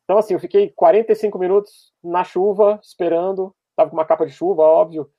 [0.05, 3.53] Então assim, eu fiquei 45 minutos na chuva, esperando.
[3.75, 5.11] Tava com uma capa de chuva, óbvio.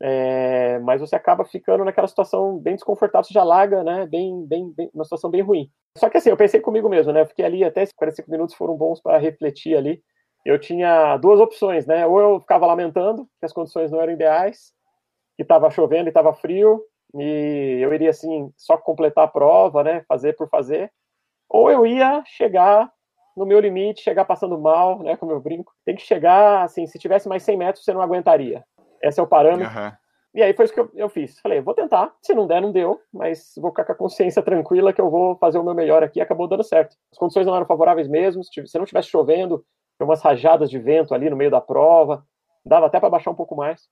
[0.00, 4.06] É, mas você acaba ficando naquela situação bem desconfortável, você já larga, né?
[4.06, 5.70] Bem, bem, bem, uma situação bem ruim.
[5.98, 7.20] Só que assim, eu pensei comigo mesmo, né?
[7.20, 10.02] Eu fiquei ali até esses 45 minutos foram bons para refletir ali.
[10.44, 12.06] Eu tinha duas opções, né?
[12.06, 14.72] Ou eu ficava lamentando que as condições não eram ideais,
[15.36, 16.82] que estava chovendo e estava frio,
[17.14, 20.04] e eu iria assim só completar a prova, né?
[20.08, 20.90] Fazer por fazer
[21.52, 22.90] ou eu ia chegar
[23.36, 25.72] no meu limite, chegar passando mal, né, como eu brinco.
[25.84, 28.64] Tem que chegar, assim, se tivesse mais 100 metros, você não aguentaria.
[29.02, 29.78] Esse é o parâmetro.
[29.78, 29.92] Uhum.
[30.34, 31.38] E aí foi isso que eu, eu, fiz.
[31.40, 32.14] Falei, vou tentar.
[32.22, 35.36] Se não der, não deu, mas vou ficar com a consciência tranquila que eu vou
[35.36, 36.20] fazer o meu melhor aqui.
[36.20, 36.96] Acabou dando certo.
[37.10, 38.42] As condições não eram favoráveis mesmo.
[38.42, 39.64] Se não tivesse chovendo,
[39.98, 42.24] tem umas rajadas de vento ali no meio da prova.
[42.64, 43.88] Dava até para baixar um pouco mais.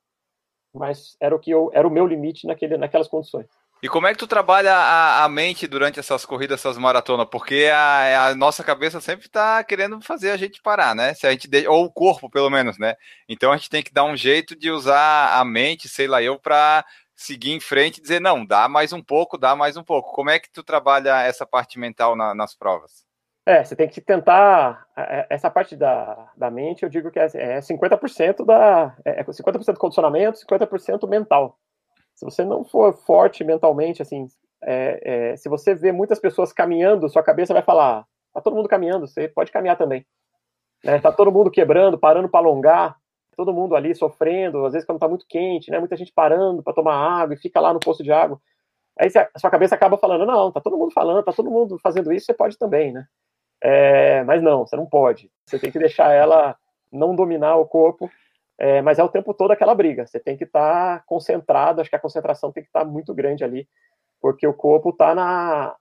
[0.72, 3.46] Mas era o que eu, era o meu limite naquele, naquelas condições.
[3.82, 7.26] E como é que tu trabalha a, a mente durante essas corridas, essas maratonas?
[7.30, 11.14] Porque a, a nossa cabeça sempre está querendo fazer a gente parar, né?
[11.14, 11.66] Se a gente de...
[11.66, 12.94] ou o corpo, pelo menos, né?
[13.26, 16.38] Então a gente tem que dar um jeito de usar a mente, sei lá eu,
[16.38, 16.84] para
[17.16, 20.12] seguir em frente e dizer não, dá mais um pouco, dá mais um pouco.
[20.12, 23.04] Como é que tu trabalha essa parte mental na, nas provas?
[23.46, 24.86] É, você tem que tentar.
[24.94, 28.94] É, essa parte da, da mente, eu digo que é, é 50% da.
[29.06, 31.58] É 50% condicionamento, 50% mental.
[32.20, 34.28] Se você não for forte mentalmente, assim,
[34.62, 38.04] é, é, se você vê muitas pessoas caminhando, sua cabeça vai falar:
[38.34, 40.04] tá todo mundo caminhando, você pode caminhar também.
[40.84, 41.00] Né?
[41.00, 42.98] Tá todo mundo quebrando, parando para alongar,
[43.34, 45.78] todo mundo ali sofrendo, às vezes quando tá muito quente, né?
[45.78, 48.38] Muita gente parando para tomar água e fica lá no posto de água.
[48.98, 52.12] Aí a sua cabeça acaba falando: não, tá todo mundo falando, tá todo mundo fazendo
[52.12, 53.06] isso, você pode também, né?
[53.62, 55.30] É, mas não, você não pode.
[55.46, 56.54] Você tem que deixar ela
[56.92, 58.10] não dominar o corpo
[58.60, 60.06] é, mas é o tempo todo aquela briga.
[60.06, 63.14] Você tem que estar tá concentrado, acho que a concentração tem que estar tá muito
[63.14, 63.66] grande ali,
[64.20, 65.74] porque o corpo está na.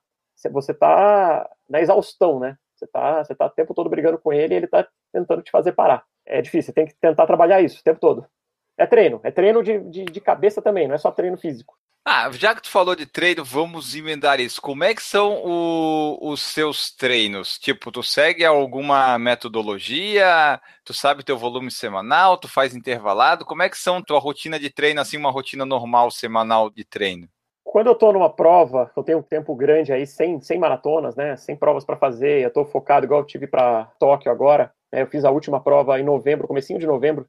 [0.50, 2.56] Você está na exaustão, né?
[2.74, 5.50] Você está você tá o tempo todo brigando com ele e ele está tentando te
[5.50, 6.02] fazer parar.
[6.24, 8.26] É difícil, você tem que tentar trabalhar isso o tempo todo.
[8.78, 11.76] É treino, é treino de, de, de cabeça também, não é só treino físico.
[12.02, 14.60] Ah, já que tu falou de treino, vamos emendar isso.
[14.60, 17.58] Como é que são o, os seus treinos?
[17.58, 20.58] Tipo, tu segue alguma metodologia?
[20.82, 22.38] Tu sabe teu volume semanal?
[22.38, 23.44] Tu faz intervalado?
[23.44, 27.28] Como é que são tua rotina de treino, assim, uma rotina normal semanal de treino?
[27.62, 31.36] Quando eu tô numa prova, eu tenho um tempo grande aí, sem, sem maratonas, né?
[31.36, 34.72] Sem provas para fazer, eu tô focado igual eu tive para Tóquio agora.
[34.90, 35.02] Né?
[35.02, 37.28] Eu fiz a última prova em novembro, comecinho de novembro,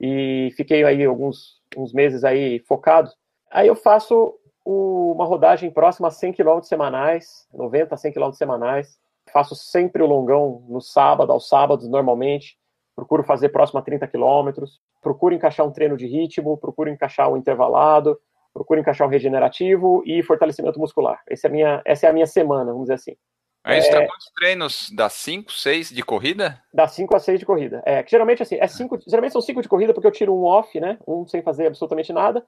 [0.00, 3.10] e fiquei aí alguns uns meses aí focado
[3.56, 8.32] Aí eu faço o, uma rodagem próxima a 100 km semanais, 90 a 100 km
[8.32, 8.98] semanais.
[9.32, 12.58] Faço sempre o longão no sábado, aos sábados, normalmente.
[12.94, 14.62] Procuro fazer próximo a 30 km.
[15.00, 18.20] Procuro encaixar um treino de ritmo, procuro encaixar um intervalado,
[18.52, 21.22] procuro encaixar um regenerativo e fortalecimento muscular.
[21.26, 23.16] Essa é a minha, essa é a minha semana, vamos dizer assim.
[23.64, 24.90] Aí você é, quantos treinos?
[24.94, 26.62] Dá 5, 6 de corrida?
[26.74, 27.82] Dá 5 a 6 de corrida.
[27.86, 30.44] É, que geralmente assim, é cinco, geralmente são 5 de corrida porque eu tiro um
[30.44, 30.98] off, né?
[31.08, 32.46] Um sem fazer absolutamente nada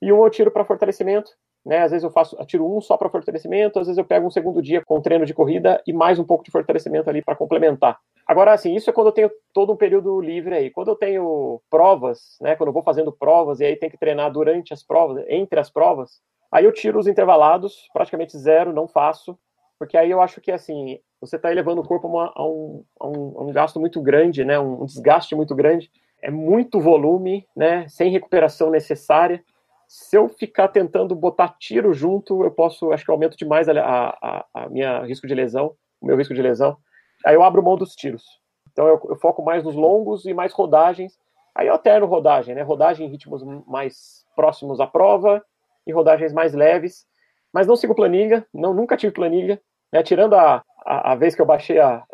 [0.00, 1.30] e um eu tiro para fortalecimento.
[1.66, 1.78] Né?
[1.78, 4.30] Às vezes eu faço, eu tiro um só para fortalecimento, às vezes eu pego um
[4.30, 7.98] segundo dia com treino de corrida e mais um pouco de fortalecimento ali para complementar.
[8.24, 10.70] Agora, assim, isso é quando eu tenho todo um período livre aí.
[10.70, 12.54] Quando eu tenho provas, né?
[12.54, 15.68] Quando eu vou fazendo provas e aí tem que treinar durante as provas, entre as
[15.68, 16.20] provas,
[16.52, 19.36] aí eu tiro os intervalados, praticamente zero, não faço,
[19.76, 22.84] porque aí eu acho que assim você está elevando o corpo a, uma, a, um,
[23.00, 24.58] a, um, a, um, gasto muito grande, né?
[24.58, 25.90] Um desgaste muito grande.
[26.22, 27.88] É muito volume, né?
[27.88, 29.42] Sem recuperação necessária
[29.86, 33.72] se eu ficar tentando botar tiro junto, eu posso, acho que eu aumento demais a,
[33.72, 36.76] a, a minha risco de lesão, o meu risco de lesão.
[37.24, 38.24] Aí eu abro mão dos tiros.
[38.72, 41.18] Então eu, eu, foco mais nos longos e mais rodagens.
[41.54, 42.62] Aí eu alterno rodagem, né?
[42.62, 45.42] Rodagem em ritmos mais próximos à prova
[45.86, 47.06] e rodagens mais leves.
[47.52, 49.60] Mas não sigo planilha, não, nunca tive planilha.
[49.92, 50.02] Né?
[50.02, 52.04] Tirando a, a, a vez que eu baixei a,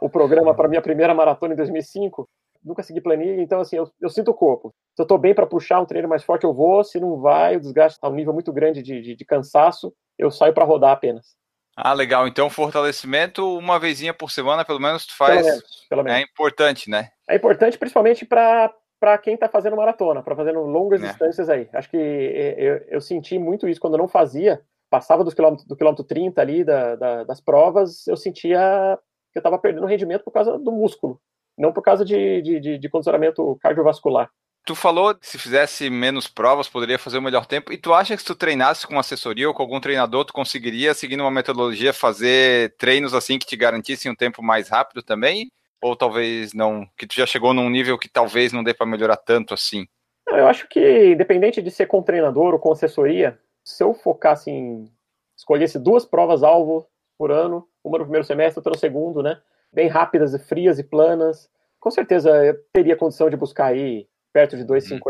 [0.00, 2.28] o programa para minha primeira maratona em 2005,
[2.64, 4.74] nunca segui planilha, então assim, eu, eu sinto o corpo.
[4.96, 6.82] Se eu tô bem para puxar um treino mais forte, eu vou.
[6.82, 10.30] Se não vai, o desgaste tá um nível muito grande de, de, de cansaço, eu
[10.30, 11.36] saio para rodar apenas.
[11.76, 12.28] Ah, legal.
[12.28, 15.36] Então, fortalecimento uma vezinha por semana, pelo menos tu faz.
[15.36, 16.18] Pelo menos, pelo menos.
[16.18, 17.10] É importante, né?
[17.28, 21.08] É importante, principalmente para para quem está fazendo maratona, para fazendo longas é.
[21.08, 21.68] distâncias aí.
[21.74, 25.76] Acho que eu, eu, senti muito isso quando eu não fazia, passava dos quilômetros, do
[25.76, 28.98] quilômetro 30 ali da, da, das provas, eu sentia
[29.30, 31.20] que eu estava perdendo rendimento por causa do músculo
[31.56, 34.30] não por causa de, de, de, de condicionamento cardiovascular.
[34.66, 37.70] Tu falou que se fizesse menos provas, poderia fazer o melhor tempo.
[37.70, 40.94] E tu acha que se tu treinasse com assessoria ou com algum treinador, tu conseguiria,
[40.94, 45.50] seguindo uma metodologia, fazer treinos assim que te garantissem um tempo mais rápido também?
[45.82, 49.18] Ou talvez não, que tu já chegou num nível que talvez não dê para melhorar
[49.18, 49.86] tanto assim?
[50.26, 54.90] eu acho que, independente de ser com treinador ou com assessoria, se eu focasse em
[55.36, 56.86] escolhesse duas provas-alvo
[57.18, 59.40] por ano, uma no primeiro semestre, outra no segundo, né?
[59.74, 61.50] Bem rápidas e frias e planas.
[61.80, 65.00] Com certeza eu teria condição de buscar aí perto de 2,50,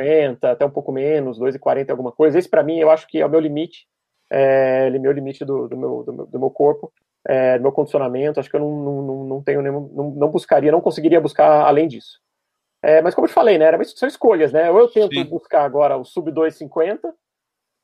[0.43, 0.51] uhum.
[0.51, 2.39] até um pouco menos, 2,40 alguma coisa.
[2.39, 3.87] Esse para mim eu acho que é o meu limite,
[4.31, 6.93] é o meu limite do, do, meu, do, meu, do meu corpo,
[7.27, 8.41] é, do meu condicionamento.
[8.41, 11.87] Acho que eu não, não, não tenho nenhum, não, não buscaria, não conseguiria buscar além
[11.89, 12.21] disso.
[12.83, 14.71] É, mas como eu te falei, né, são escolhas, né?
[14.71, 15.25] Ou eu tento Sim.
[15.25, 17.01] buscar agora o sub 2,50,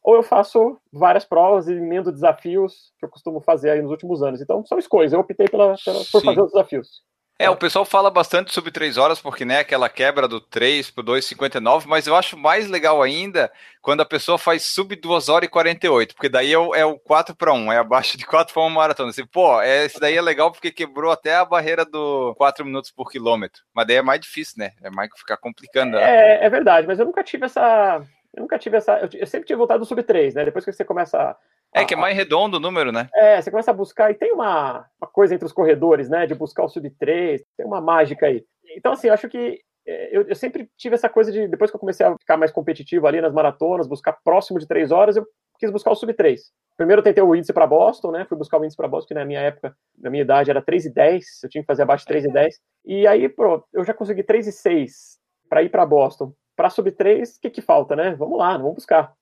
[0.02, 4.22] ou eu faço várias provas e emendo desafios que eu costumo fazer aí nos últimos
[4.22, 4.40] anos.
[4.40, 7.02] Então são escolhas, eu optei pela, pela por fazer os desafios.
[7.40, 11.02] É, o pessoal fala bastante sobre 3 horas, porque né, aquela quebra do 3 para
[11.02, 15.50] 2,59, mas eu acho mais legal ainda quando a pessoa faz sub 2 horas e
[15.50, 18.62] 48, porque daí é o, é o 4 para 1, é abaixo de 4 para
[18.62, 19.08] 1 maratona.
[19.08, 22.90] Assim, pô, é, esse daí é legal porque quebrou até a barreira do 4 minutos
[22.90, 24.72] por quilômetro, mas daí é mais difícil, né?
[24.82, 25.96] É mais ficar complicando.
[25.96, 28.02] É, é verdade, mas eu nunca tive essa
[28.34, 28.98] Eu nunca tive essa.
[29.12, 30.44] Eu, sempre tive vontade do sub 3, né?
[30.44, 31.36] Depois que você começa a,
[31.74, 33.08] É que é mais redondo o número, né?
[33.14, 36.26] É, você começa a buscar, e tem uma, uma coisa entre os corredores, né?
[36.26, 38.44] De buscar o sub 3, tem uma mágica aí.
[38.76, 41.76] Então, assim, eu acho que é, eu, eu, sempre tive essa coisa de, depois que
[41.76, 45.26] eu comecei a ficar mais competitivo ali nas maratonas, buscar próximo de 3 horas, eu
[45.58, 46.40] quis buscar o sub 3.
[46.76, 48.24] Primeiro eu tentei o índice para Boston, né?
[48.26, 51.20] Fui buscar o índice para Boston, que na minha época, na minha idade, era 3,10,
[51.42, 52.54] eu tinha que fazer abaixo de 3,10.
[52.86, 56.32] E aí, pronto, eu já consegui 3,6 para ir para Boston.
[56.60, 58.14] Para sub 3, o que, que falta, né?
[58.18, 59.14] Vamos lá, vamos buscar.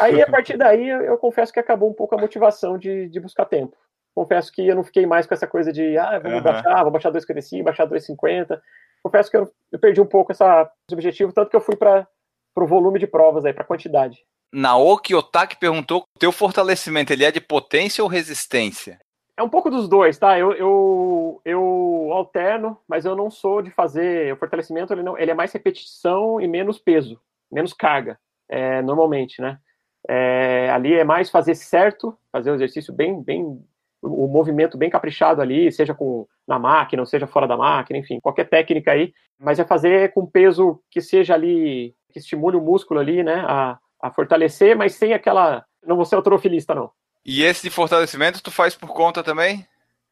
[0.00, 3.20] Aí, a partir daí, eu, eu confesso que acabou um pouco a motivação de, de,
[3.20, 3.76] buscar tempo.
[4.12, 6.42] Confesso que eu não fiquei mais com essa coisa de, ah, vamos uhum.
[6.42, 8.60] baixar, vou baixar 2,55, baixar 2,50.
[9.04, 12.08] Confesso que eu, eu, perdi um pouco essa, esse objetivo, tanto que eu fui para
[12.56, 14.24] o volume de provas aí, para quantidade.
[14.52, 18.98] Naoki Otaki perguntou: teu fortalecimento ele é de potência ou resistência?
[19.40, 20.38] É um pouco dos dois, tá?
[20.38, 24.34] Eu, eu, eu alterno, mas eu não sou de fazer.
[24.34, 27.18] O fortalecimento ele, não, ele é mais repetição e menos peso,
[27.50, 29.58] menos carga, é, normalmente, né?
[30.06, 33.64] É, ali é mais fazer certo, fazer o exercício bem, bem,
[34.02, 38.20] o movimento bem caprichado ali, seja com na máquina, ou seja fora da máquina, enfim,
[38.20, 43.00] qualquer técnica aí, mas é fazer com peso que seja ali, que estimule o músculo
[43.00, 43.42] ali, né?
[43.48, 45.64] A, a fortalecer, mas sem aquela.
[45.82, 46.90] Não vou ser autorofilista, não.
[47.30, 49.64] E esse de fortalecimento tu faz por conta também?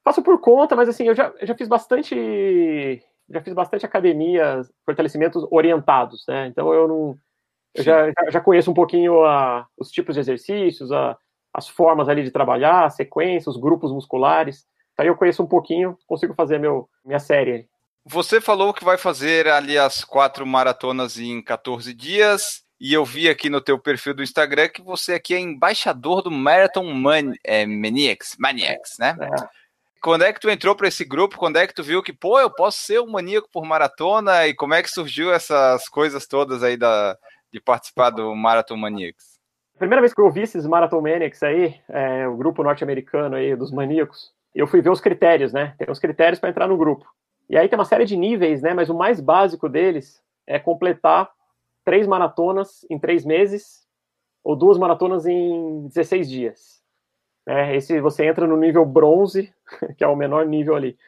[0.04, 3.02] Faço por conta, mas assim, eu já, eu já fiz bastante.
[3.28, 6.46] Já fiz bastante academia, fortalecimentos orientados, né?
[6.46, 7.18] Então eu não.
[7.74, 11.18] Eu já, já conheço um pouquinho a, os tipos de exercícios, a,
[11.52, 14.64] as formas ali de trabalhar, a sequência, os grupos musculares.
[14.96, 17.68] Aí eu conheço um pouquinho, consigo fazer meu, minha série.
[18.04, 22.62] Você falou que vai fazer ali as quatro maratonas em 14 dias.
[22.80, 26.30] E eu vi aqui no teu perfil do Instagram que você aqui é embaixador do
[26.30, 29.16] Marathon Man é, Maniacs, Maniacs, né?
[29.20, 29.58] É.
[30.00, 31.36] Quando é que tu entrou para esse grupo?
[31.36, 34.46] Quando é que tu viu que, pô, eu posso ser um maníaco por maratona?
[34.46, 37.18] E como é que surgiu essas coisas todas aí da,
[37.52, 39.38] de participar do Marathon Maniacs?
[39.74, 43.56] A primeira vez que eu ouvi esses Marathon Maniacs aí, é, o grupo norte-americano aí
[43.56, 45.74] dos maníacos, eu fui ver os critérios, né?
[45.78, 47.04] Tem os critérios para entrar no grupo.
[47.50, 48.74] E aí tem uma série de níveis, né?
[48.74, 51.28] Mas o mais básico deles é completar
[51.88, 53.88] três maratonas em três meses
[54.44, 56.83] ou duas maratonas em 16 dias.
[57.46, 59.51] É, esse você entra no nível bronze,
[59.96, 60.98] que é o menor nível ali.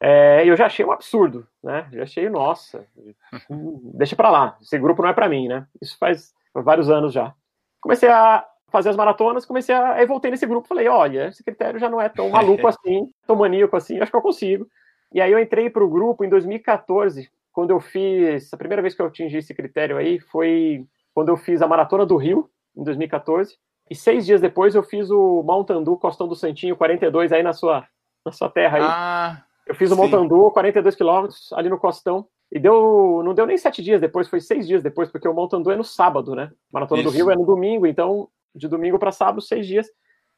[0.00, 1.86] É, eu já achei um absurdo, né?
[1.92, 2.86] Já achei, nossa,
[3.92, 4.56] deixa para lá.
[4.62, 5.66] Esse grupo não é para mim, né?
[5.78, 7.34] Isso faz vários anos já.
[7.78, 9.92] Comecei a fazer as maratonas, comecei a.
[9.92, 13.36] Aí voltei nesse grupo falei: olha, esse critério já não é tão maluco assim, tão
[13.36, 14.66] maníaco assim, acho que eu consigo.
[15.12, 18.94] E aí eu entrei para o grupo em 2014, quando eu fiz, a primeira vez
[18.94, 22.82] que eu atingi esse critério aí foi quando eu fiz a Maratona do Rio, em
[22.82, 23.56] 2014,
[23.88, 27.52] e seis dias depois eu fiz o Mountain Dew Costão do Santinho, 42 aí na
[27.52, 27.86] sua,
[28.26, 28.84] na sua terra aí.
[28.84, 33.46] Ah, eu fiz o Mountain Dew, 42 quilômetros ali no Costão, e deu, não deu
[33.46, 36.34] nem sete dias depois, foi seis dias depois, porque o Mountain Dew é no sábado,
[36.34, 36.50] né?
[36.72, 37.10] Maratona Isso.
[37.10, 39.86] do Rio é no domingo, então de domingo para sábado, seis dias.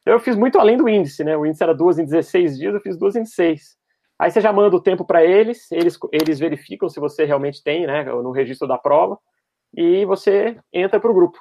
[0.05, 1.35] Eu fiz muito além do índice, né?
[1.37, 3.77] O índice era duas em 16 dias, eu fiz duas em seis.
[4.19, 7.87] Aí você já manda o tempo para eles, eles, eles verificam se você realmente tem,
[7.87, 9.19] né, no registro da prova,
[9.75, 11.39] e você entra para o grupo.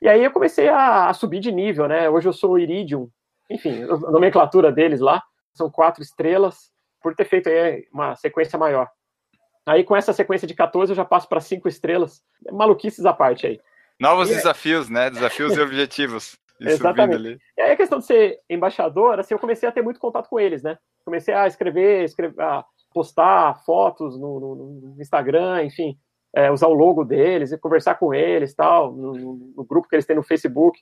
[0.00, 2.08] E aí eu comecei a, a, subir de nível, né?
[2.08, 3.08] Hoje eu sou Iridium,
[3.50, 5.22] enfim, a nomenclatura deles lá,
[5.54, 6.70] são quatro estrelas,
[7.02, 8.88] por ter feito aí uma sequência maior.
[9.66, 12.22] Aí com essa sequência de 14 eu já passo para cinco estrelas,
[12.52, 13.60] maluquices à parte aí.
[13.98, 14.92] Novos e desafios, é...
[14.92, 15.10] né?
[15.10, 16.38] Desafios e objetivos.
[16.60, 17.40] Exatamente.
[17.56, 20.38] E aí a questão de ser embaixador, assim, eu comecei a ter muito contato com
[20.38, 20.78] eles, né?
[21.08, 24.54] Comecei a escrever, escrever a postar fotos no, no,
[24.94, 25.96] no Instagram, enfim,
[26.36, 29.14] é, usar o logo deles, e conversar com eles, tal, no,
[29.56, 30.78] no, grupo que eles têm no Facebook.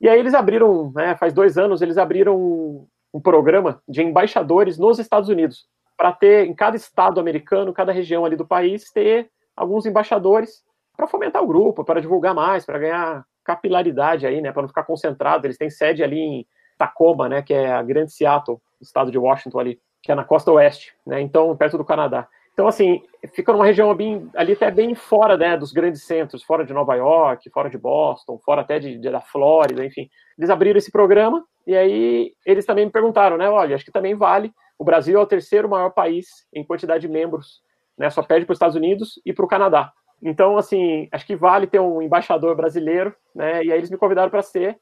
[0.00, 4.78] E aí eles abriram, né, faz dois anos, eles abriram um, um programa de embaixadores
[4.78, 5.66] nos Estados Unidos,
[5.96, 10.62] para ter em cada estado americano, cada região ali do país, ter alguns embaixadores
[10.96, 14.84] para fomentar o grupo, para divulgar mais, para ganhar capilaridade aí, né, para não ficar
[14.84, 15.48] concentrado.
[15.48, 16.46] Eles têm sede ali em
[16.78, 20.52] Tacoma, né, que é a grande Seattle, estado de Washington ali, que é na costa
[20.52, 22.28] oeste, né, então perto do Canadá.
[22.52, 23.00] Então, assim,
[23.34, 26.96] fica numa região bem, ali até bem fora, né, dos grandes centros, fora de Nova
[26.96, 30.08] York, fora de Boston, fora até de, de da Flórida, enfim.
[30.36, 34.14] Eles abriram esse programa e aí eles também me perguntaram, né, olha, acho que também
[34.14, 34.52] vale.
[34.76, 37.62] O Brasil é o terceiro maior país em quantidade de membros,
[37.96, 39.92] né, só perde para os Estados Unidos e para o Canadá.
[40.22, 43.64] Então, assim, acho que vale ter um embaixador brasileiro, né?
[43.64, 44.78] E aí eles me convidaram para ser.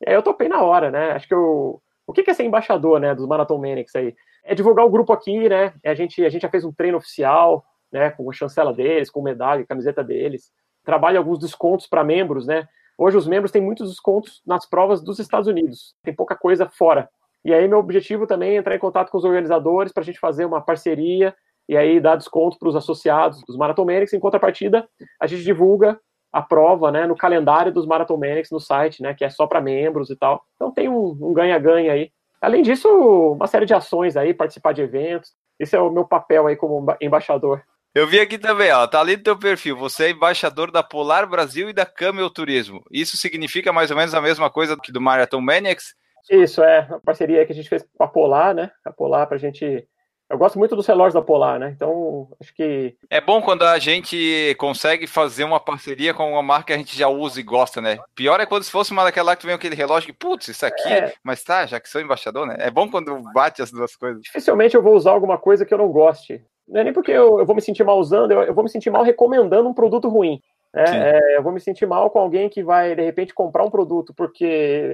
[0.00, 1.12] E aí eu topei na hora, né?
[1.12, 1.80] Acho que eu.
[2.06, 4.14] O que é ser embaixador, né, dos Marathon Manics aí?
[4.44, 5.72] É divulgar o grupo aqui, né?
[5.84, 9.22] A gente, a gente já fez um treino oficial, né, com a chancela deles, com
[9.22, 10.50] medalha, camiseta deles.
[10.84, 12.66] Trabalha alguns descontos para membros, né?
[12.98, 15.94] Hoje os membros têm muitos descontos nas provas dos Estados Unidos.
[16.02, 17.08] Tem pouca coisa fora.
[17.44, 20.18] E aí meu objetivo também é entrar em contato com os organizadores para a gente
[20.18, 21.34] fazer uma parceria
[21.68, 24.12] e aí dá desconto para os associados dos Marathon Manics.
[24.12, 24.88] Em contrapartida,
[25.20, 25.98] a gente divulga
[26.32, 29.60] a prova, né, no calendário dos Marathon Manics no site, né, que é só para
[29.60, 30.42] membros e tal.
[30.54, 32.10] Então tem um ganha-ganha um aí.
[32.40, 35.30] Além disso, uma série de ações aí, participar de eventos.
[35.60, 37.62] Esse é o meu papel aí como embaixador.
[37.94, 39.76] Eu vi aqui também, ó, tá ali no teu perfil.
[39.76, 42.82] Você é embaixador da Polar Brasil e da Camel Turismo.
[42.90, 45.94] Isso significa mais ou menos a mesma coisa que do Marathon Maniacs?
[46.30, 46.78] Isso, é.
[46.90, 48.70] A parceria que a gente fez com a Polar, né?
[48.84, 49.86] A Polar pra gente
[50.32, 51.72] eu gosto muito dos relógios da Polar, né?
[51.76, 52.96] Então, acho que.
[53.10, 56.96] É bom quando a gente consegue fazer uma parceria com uma marca que a gente
[56.96, 57.98] já usa e gosta, né?
[58.14, 60.88] Pior é quando se fosse uma daquela que vem aquele relógio que, putz, isso aqui,
[60.88, 61.12] é...
[61.22, 62.56] mas tá, já que sou embaixador, né?
[62.58, 64.22] É bom quando bate as duas coisas.
[64.22, 66.42] Dificilmente eu vou usar alguma coisa que eu não goste.
[66.66, 68.70] Não é nem porque eu, eu vou me sentir mal usando, eu, eu, vou me
[68.70, 70.40] sentir mal recomendando um produto ruim.
[70.72, 70.84] Né?
[71.10, 74.14] É, eu vou me sentir mal com alguém que vai, de repente, comprar um produto
[74.16, 74.44] porque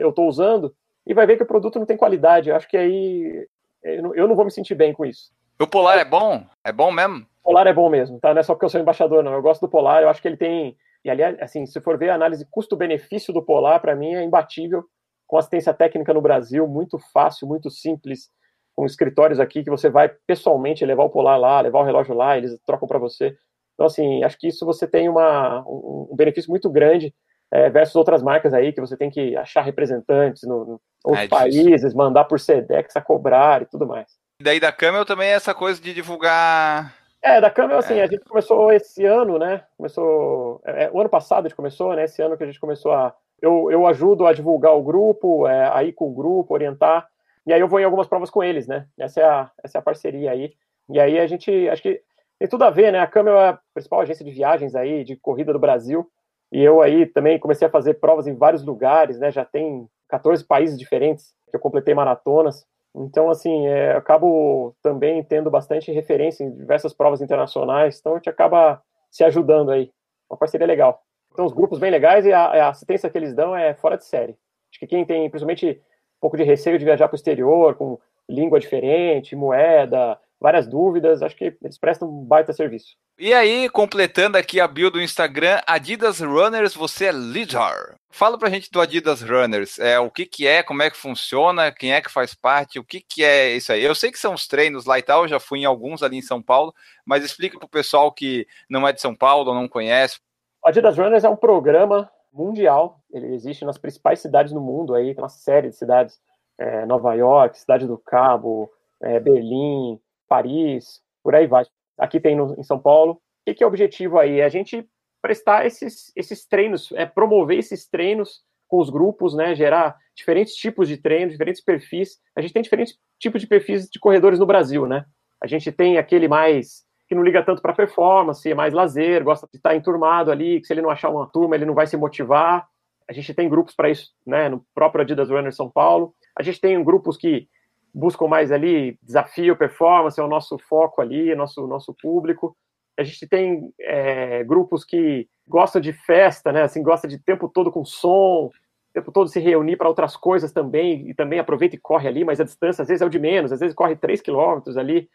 [0.00, 0.74] eu estou usando
[1.06, 2.50] e vai ver que o produto não tem qualidade.
[2.50, 3.46] Eu acho que aí
[3.82, 5.30] eu não, eu não vou me sentir bem com isso.
[5.60, 6.44] O Polar é bom?
[6.64, 7.26] É bom mesmo?
[7.42, 8.32] O Polar é bom mesmo, tá?
[8.32, 9.32] Não é só porque eu sou embaixador, não.
[9.32, 10.76] Eu gosto do Polar, eu acho que ele tem.
[11.04, 14.84] E ali, assim, se for ver a análise custo-benefício do Polar, para mim é imbatível.
[15.26, 18.30] Com assistência técnica no Brasil, muito fácil, muito simples.
[18.74, 22.36] Com escritórios aqui que você vai pessoalmente levar o Polar lá, levar o relógio lá,
[22.36, 23.36] eles trocam para você.
[23.74, 27.14] Então, assim, acho que isso você tem uma, um, benefício muito grande
[27.50, 31.28] é, versus outras marcas aí, que você tem que achar representantes no, no outros é
[31.28, 34.06] países, mandar por SEDEX a cobrar e tudo mais.
[34.40, 36.94] E daí da Camel também é essa coisa de divulgar.
[37.22, 38.02] É, da Camel, assim, é.
[38.02, 39.64] a gente começou esse ano, né?
[39.76, 40.60] Começou.
[40.64, 42.04] É, é, o ano passado a gente começou, né?
[42.04, 43.14] Esse ano que a gente começou a.
[43.40, 47.08] Eu, eu ajudo a divulgar o grupo, é, a ir com o grupo, orientar.
[47.46, 48.86] E aí eu vou em algumas provas com eles, né?
[48.98, 50.52] Essa é a, essa é a parceria aí.
[50.88, 51.68] E aí a gente.
[51.68, 52.00] Acho que
[52.38, 53.00] tem tudo a ver, né?
[53.00, 56.08] A Camel é a principal agência de viagens aí, de corrida do Brasil.
[56.50, 59.30] E eu aí também comecei a fazer provas em vários lugares, né?
[59.30, 62.66] Já tem 14 países diferentes que eu completei maratonas.
[62.94, 68.16] Então, assim, é, eu acabo também tendo bastante referência em diversas provas internacionais, então a
[68.16, 69.92] gente acaba se ajudando aí.
[70.28, 71.02] Uma parceria legal.
[71.32, 74.04] Então, os grupos bem legais e a, a assistência que eles dão é fora de
[74.04, 74.36] série.
[74.70, 75.80] Acho que quem tem, principalmente,
[76.16, 81.22] um pouco de receio de viajar para o exterior, com língua diferente, moeda, várias dúvidas,
[81.22, 82.96] acho que eles prestam um baita serviço.
[83.18, 87.96] E aí, completando aqui a bio do Instagram, Adidas Runners, você é leader.
[88.10, 91.72] Fala pra gente do Adidas Runners, é, o que que é, como é que funciona,
[91.72, 93.82] quem é que faz parte, o que que é isso aí.
[93.82, 96.22] Eu sei que são os treinos lá e tal, já fui em alguns ali em
[96.22, 96.72] São Paulo,
[97.04, 100.20] mas explica pro pessoal que não é de São Paulo, não conhece.
[100.64, 105.14] O Adidas Runners é um programa mundial, ele existe nas principais cidades do mundo aí,
[105.14, 106.20] tem uma série de cidades,
[106.56, 108.70] é, Nova York, Cidade do Cabo,
[109.00, 111.64] é, Berlim, Paris, por aí vai.
[111.98, 113.14] Aqui tem no, em São Paulo.
[113.14, 114.40] O que, que é o objetivo aí?
[114.40, 114.88] É a gente
[115.20, 119.54] prestar esses, esses treinos, é promover esses treinos com os grupos, né?
[119.54, 122.18] Gerar diferentes tipos de treinos, diferentes perfis.
[122.36, 125.04] A gente tem diferentes tipos de perfis de corredores no Brasil, né?
[125.42, 129.48] A gente tem aquele mais que não liga tanto para performance, é mais lazer, gosta
[129.50, 131.96] de estar enturmado ali, que se ele não achar uma turma, ele não vai se
[131.96, 132.68] motivar.
[133.08, 134.50] A gente tem grupos para isso, né?
[134.50, 136.14] No próprio Adidas Runner São Paulo.
[136.38, 137.48] A gente tem grupos que
[137.94, 142.56] buscam mais ali desafio, performance, é o nosso foco ali, é nosso nosso público.
[142.98, 146.62] A gente tem é, grupos que gostam de festa, né?
[146.62, 148.50] Assim, gosta de tempo todo com som,
[148.92, 152.40] tempo todo se reunir para outras coisas também, e também aproveita e corre ali, mas
[152.40, 155.08] a distância às vezes é o de menos, às vezes corre 3 quilômetros ali,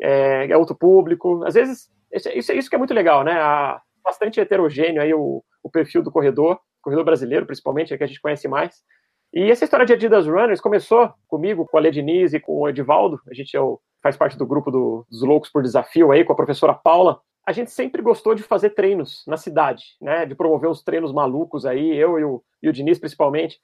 [0.00, 1.44] é, é, outro público.
[1.44, 3.32] Às vezes, isso, isso que é muito legal, né?
[3.32, 8.06] A, bastante heterogêneo aí o, o perfil do corredor, corredor brasileiro principalmente, é que a
[8.06, 8.82] gente conhece mais.
[9.38, 13.20] E essa história de Adidas Runners começou comigo, com a Lediniz e com o Edivaldo.
[13.30, 16.32] A gente é o, faz parte do grupo do, dos Loucos por Desafio aí, com
[16.32, 17.20] a professora Paula.
[17.46, 20.24] A gente sempre gostou de fazer treinos na cidade, né?
[20.24, 23.60] De promover uns treinos malucos aí, eu e o, e o Diniz principalmente.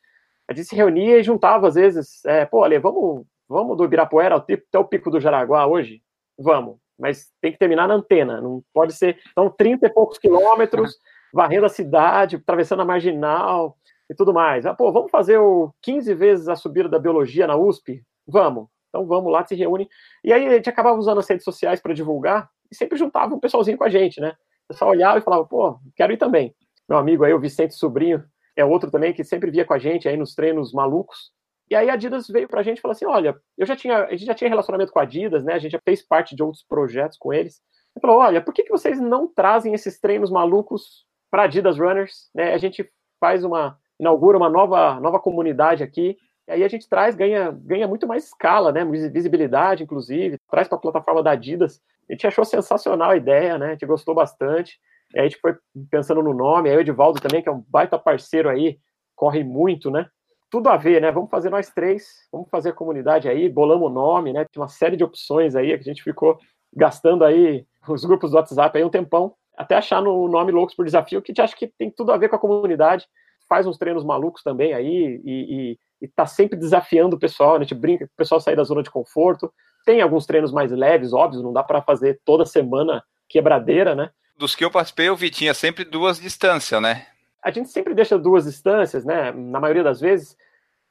[0.46, 4.36] A gente se reunia e juntava às vezes, é, pô, Ale, vamos, vamos do Ibirapuera
[4.36, 6.02] até o Pico do Jaraguá hoje?
[6.38, 9.18] Vamos, mas tem que terminar na antena, não pode ser.
[9.30, 10.98] Então, 30 e poucos quilômetros,
[11.32, 13.78] varrendo a cidade, atravessando a marginal,
[14.12, 14.66] e tudo mais.
[14.66, 18.02] Ah, pô, vamos fazer o 15 vezes a subida da biologia na USP?
[18.26, 18.68] Vamos.
[18.88, 19.88] Então vamos lá, se reúne.
[20.22, 23.40] E aí a gente acabava usando as redes sociais para divulgar e sempre juntava um
[23.40, 24.34] pessoalzinho com a gente, né?
[24.64, 26.54] O pessoal olhava e falava, pô, quero ir também.
[26.86, 28.22] Meu amigo aí, o Vicente Sobrinho,
[28.54, 31.32] é outro também que sempre via com a gente aí nos treinos malucos.
[31.70, 34.10] E aí a Adidas veio pra gente e falou assim: olha, eu já tinha, a
[34.10, 35.54] gente já tinha relacionamento com a Adidas, né?
[35.54, 37.62] A gente já fez parte de outros projetos com eles.
[37.96, 42.28] Ele falou: olha, por que, que vocês não trazem esses treinos malucos para Adidas Runners?
[42.34, 42.52] Né?
[42.52, 42.86] A gente
[43.18, 46.16] faz uma, inaugura uma nova, nova comunidade aqui.
[46.48, 48.84] E aí a gente traz, ganha, ganha muito mais escala, né?
[48.84, 51.80] Visibilidade, inclusive, traz para a plataforma da Adidas.
[52.10, 53.66] A gente achou sensacional a ideia, né?
[53.68, 54.78] A gente gostou bastante.
[55.14, 55.54] E aí a gente foi
[55.88, 58.78] pensando no nome, aí o Edivaldo também, que é um baita parceiro aí,
[59.14, 60.06] corre muito, né?
[60.50, 61.12] Tudo a ver, né?
[61.12, 64.44] Vamos fazer nós três, vamos fazer a comunidade aí, bolamos o nome, né?
[64.50, 66.38] Tinha uma série de opções aí que a gente ficou
[66.74, 70.84] gastando aí os grupos do WhatsApp aí um tempão Até achar no nome Loucos por
[70.84, 73.06] Desafio, que acho que tem tudo a ver com a comunidade.
[73.48, 77.56] Faz uns treinos malucos também aí e, e, e tá sempre desafiando o pessoal.
[77.56, 79.52] A gente brinca que o pessoal sair da zona de conforto.
[79.84, 84.10] Tem alguns treinos mais leves, óbvio, não dá para fazer toda semana quebradeira, né?
[84.36, 87.06] Dos que eu participei, eu vi, tinha sempre duas distâncias, né?
[87.42, 89.32] A gente sempre deixa duas distâncias, né?
[89.32, 90.36] Na maioria das vezes,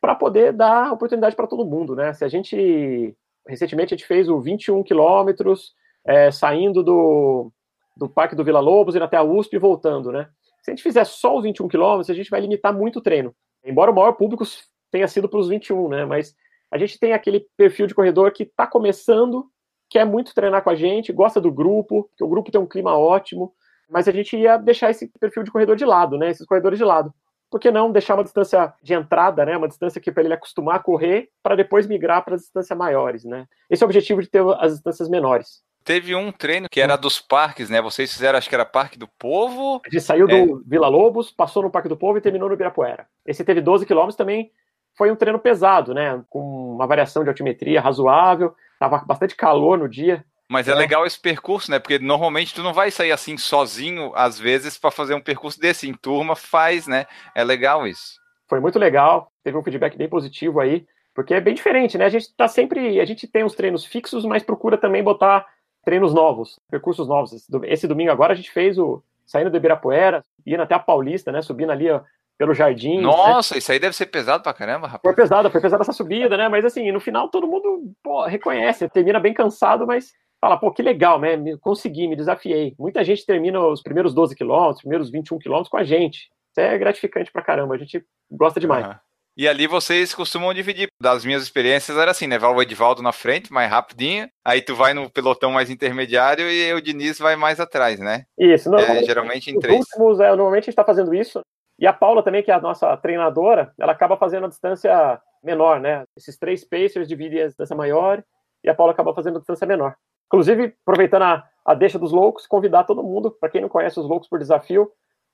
[0.02, 2.14] para poder dar oportunidade para todo mundo, né?
[2.14, 3.16] Se a gente
[3.48, 5.74] recentemente a gente fez o 21 quilômetros
[6.06, 7.52] é, saindo do,
[7.96, 10.28] do Parque do Vila Lobos, indo até a USP e voltando, né?
[10.62, 13.36] Se a gente fizer só os 21 quilômetros, a gente vai limitar muito o treino.
[13.64, 14.44] Embora o maior público
[14.92, 16.06] tenha sido para os 21, né?
[16.06, 16.36] Mas
[16.72, 19.46] a gente tem aquele perfil de corredor que está começando,
[19.90, 22.98] quer muito treinar com a gente, gosta do grupo, que o grupo tem um clima
[22.98, 23.54] ótimo,
[23.90, 26.30] mas a gente ia deixar esse perfil de corredor de lado, né?
[26.30, 27.14] Esses corredores de lado
[27.52, 30.78] por que não deixar uma distância de entrada, né, uma distância que para ele acostumar
[30.78, 33.46] a correr, para depois migrar para as distâncias maiores, né?
[33.70, 35.62] Esse é o objetivo de ter as distâncias menores.
[35.84, 37.82] Teve um treino que era dos parques, né?
[37.82, 39.82] Vocês fizeram, acho que era Parque do Povo.
[39.86, 40.46] A gente saiu é.
[40.46, 43.08] do Vila Lobos, passou no Parque do Povo e terminou no Ibirapuera.
[43.26, 44.52] Esse teve 12 quilômetros também,
[44.96, 46.22] foi um treino pesado, né?
[46.30, 51.06] Com uma variação de altimetria razoável, tava bastante calor no dia, mas é, é, legal
[51.06, 51.80] esse percurso, né?
[51.80, 55.88] Porque normalmente tu não vai sair assim sozinho, às vezes, para fazer um percurso desse.
[55.88, 57.06] Em turma faz, né?
[57.34, 58.20] É legal isso.
[58.50, 62.04] Foi muito legal, teve um feedback bem positivo aí, porque é bem diferente, né?
[62.04, 63.00] A gente tá sempre.
[63.00, 65.48] A gente tem uns treinos fixos, mas procura também botar
[65.84, 67.48] treinos novos, percursos novos.
[67.64, 69.04] Esse domingo agora a gente fez o.
[69.26, 71.42] Saindo do Ibirapuera, indo até a Paulista, né?
[71.42, 72.02] Subindo ali, ó,
[72.38, 72.98] pelo jardim.
[72.98, 73.04] Né?
[73.04, 73.60] Nossa, né?
[73.60, 75.02] isso aí deve ser pesado pra caramba, rapaz.
[75.04, 76.50] Foi pesado, foi pesada essa subida, né?
[76.50, 80.12] Mas assim, no final todo mundo pô, reconhece, termina bem cansado, mas
[80.42, 81.38] fala, pô, que legal, né?
[81.62, 82.74] Consegui, me desafiei.
[82.80, 86.32] Muita gente termina os primeiros 12 quilômetros, os primeiros 21 quilômetros com a gente.
[86.52, 88.88] Isso é gratificante pra caramba, a gente gosta demais.
[88.88, 88.94] Uhum.
[89.36, 90.88] E ali vocês costumam dividir.
[91.02, 92.38] Das minhas experiências era assim, né?
[92.38, 94.30] Vai o Edivaldo na frente, mais rapidinho.
[94.46, 98.26] Aí tu vai no pelotão mais intermediário e o Diniz vai mais atrás, né?
[98.38, 98.74] Isso.
[98.76, 99.80] É, geralmente em três.
[99.80, 101.42] Últimos, é, normalmente a gente tá fazendo isso.
[101.80, 105.80] E a Paula também, que é a nossa treinadora, ela acaba fazendo a distância menor,
[105.80, 106.04] né?
[106.16, 108.24] Esses três pacers dividem a distância maior
[108.64, 109.96] e a Paula acaba fazendo a distância menor.
[110.28, 114.06] Inclusive, aproveitando a, a deixa dos loucos, convidar todo mundo, para quem não conhece os
[114.06, 114.92] loucos por desafio,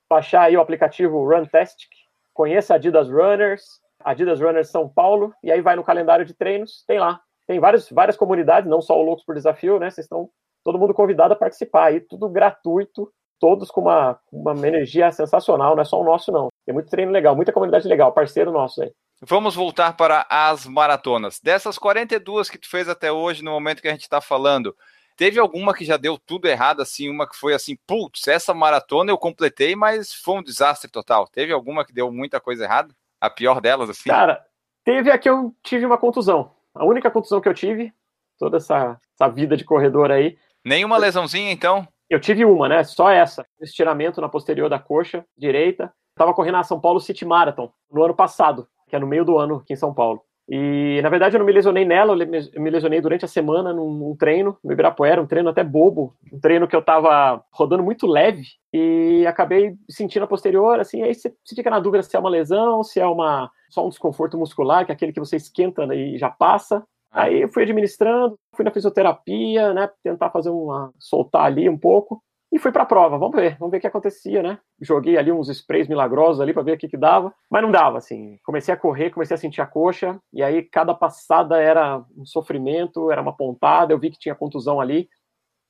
[0.08, 1.90] baixar aí o aplicativo Runtastic,
[2.32, 6.84] conheça a Adidas Runners, Adidas Runners São Paulo, e aí vai no calendário de treinos,
[6.86, 7.20] tem lá.
[7.46, 9.90] Tem várias, várias comunidades, não só o Loucos por Desafio, né?
[9.90, 10.28] Vocês estão
[10.62, 15.82] todo mundo convidado a participar aí, tudo gratuito, todos com uma, uma energia sensacional, não
[15.82, 16.48] é só o nosso, não.
[16.66, 18.92] Tem muito treino legal, muita comunidade legal, parceiro nosso aí.
[19.20, 21.40] Vamos voltar para as maratonas.
[21.40, 24.76] Dessas 42 que tu fez até hoje, no momento que a gente está falando,
[25.16, 29.10] teve alguma que já deu tudo errado, assim, uma que foi assim, putz, essa maratona
[29.10, 31.26] eu completei, mas foi um desastre total.
[31.26, 32.94] Teve alguma que deu muita coisa errada?
[33.20, 34.08] A pior delas, assim?
[34.08, 34.44] Cara,
[34.84, 36.52] teve a que eu tive uma contusão.
[36.74, 37.92] A única contusão que eu tive,
[38.38, 40.36] toda essa, essa vida de corredor aí.
[40.64, 41.86] Nenhuma lesãozinha, então?
[42.08, 42.84] Eu tive uma, né?
[42.84, 43.46] Só essa.
[43.60, 45.92] Estiramento na posterior da coxa direita.
[46.10, 49.38] Estava correndo a São Paulo City Marathon no ano passado que é no meio do
[49.38, 50.22] ano aqui em São Paulo.
[50.48, 52.16] E, na verdade, eu não me lesionei nela,
[52.54, 56.14] eu me lesionei durante a semana num, num, treino no Ibirapuera, um treino até bobo,
[56.32, 61.14] um treino que eu tava rodando muito leve e acabei sentindo a posterior, assim, aí
[61.14, 64.38] você, você fica na dúvida se é uma lesão, se é uma só um desconforto
[64.38, 66.82] muscular, que é aquele que você esquenta e já passa.
[67.10, 72.22] Aí eu fui administrando, fui na fisioterapia, né, tentar fazer uma soltar ali um pouco
[72.50, 73.18] e fui para a prova.
[73.18, 74.58] Vamos ver, vamos ver o que acontecia, né?
[74.80, 77.98] Joguei ali uns sprays milagrosos ali para ver o que, que dava, mas não dava,
[77.98, 78.38] assim.
[78.44, 83.10] Comecei a correr, comecei a sentir a coxa, e aí cada passada era um sofrimento,
[83.10, 83.92] era uma pontada.
[83.92, 85.08] Eu vi que tinha contusão ali.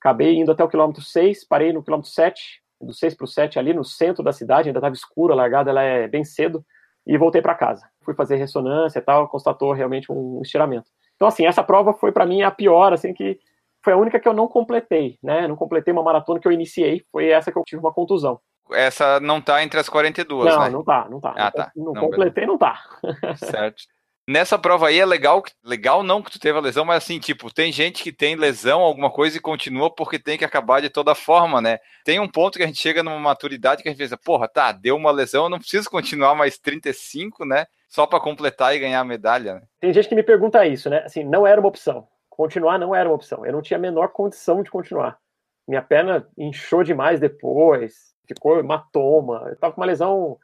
[0.01, 3.59] Acabei indo até o quilômetro 6, parei no quilômetro 7, do 6 para o 7
[3.59, 6.65] ali no centro da cidade, ainda estava escuro, a largada ela é bem cedo,
[7.05, 7.89] e voltei para casa.
[8.05, 10.89] Fui fazer ressonância e tal, constatou realmente um estiramento.
[11.17, 13.41] Então, assim, essa prova foi para mim a pior, assim, que
[13.89, 15.49] foi a única que eu não completei, né?
[15.49, 18.39] Não completei uma maratona que eu iniciei, foi essa que eu tive uma contusão.
[18.71, 20.69] Essa não tá entre as 42, não, né?
[20.69, 21.35] Não, tá, não tá.
[21.35, 21.73] Ah, tá.
[21.75, 22.53] Não, não completei, beleza.
[22.53, 23.35] não tá.
[23.37, 23.85] certo.
[24.29, 27.51] Nessa prova aí é legal, legal não que tu teve a lesão, mas assim, tipo,
[27.51, 31.15] tem gente que tem lesão, alguma coisa e continua porque tem que acabar de toda
[31.15, 31.79] forma, né?
[32.05, 34.71] Tem um ponto que a gente chega numa maturidade que a gente pensa, porra, tá,
[34.71, 37.65] deu uma lesão, eu não preciso continuar mais 35, né?
[37.89, 39.63] Só para completar e ganhar a medalha, né?
[39.81, 41.05] Tem gente que me pergunta isso, né?
[41.07, 42.07] Assim, não era uma opção.
[42.39, 43.45] Continuar não era uma opção.
[43.45, 45.19] Eu não tinha a menor condição de continuar.
[45.67, 49.43] Minha perna inchou demais depois, ficou hematoma.
[49.47, 50.39] Eu estava com uma lesão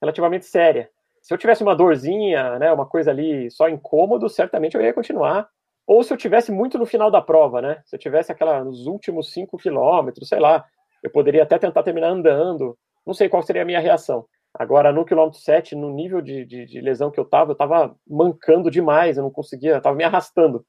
[0.00, 0.88] relativamente séria.
[1.20, 5.48] Se eu tivesse uma dorzinha, né, uma coisa ali só incômodo, certamente eu ia continuar.
[5.88, 7.82] Ou se eu tivesse muito no final da prova, né?
[7.84, 10.64] Se eu tivesse aquela nos últimos cinco quilômetros, sei lá,
[11.02, 12.78] eu poderia até tentar terminar andando.
[13.04, 14.24] Não sei qual seria a minha reação.
[14.54, 17.96] Agora, no quilômetro 7, no nível de, de, de lesão que eu estava, eu estava
[18.08, 20.64] mancando demais, eu não conseguia, eu estava me arrastando.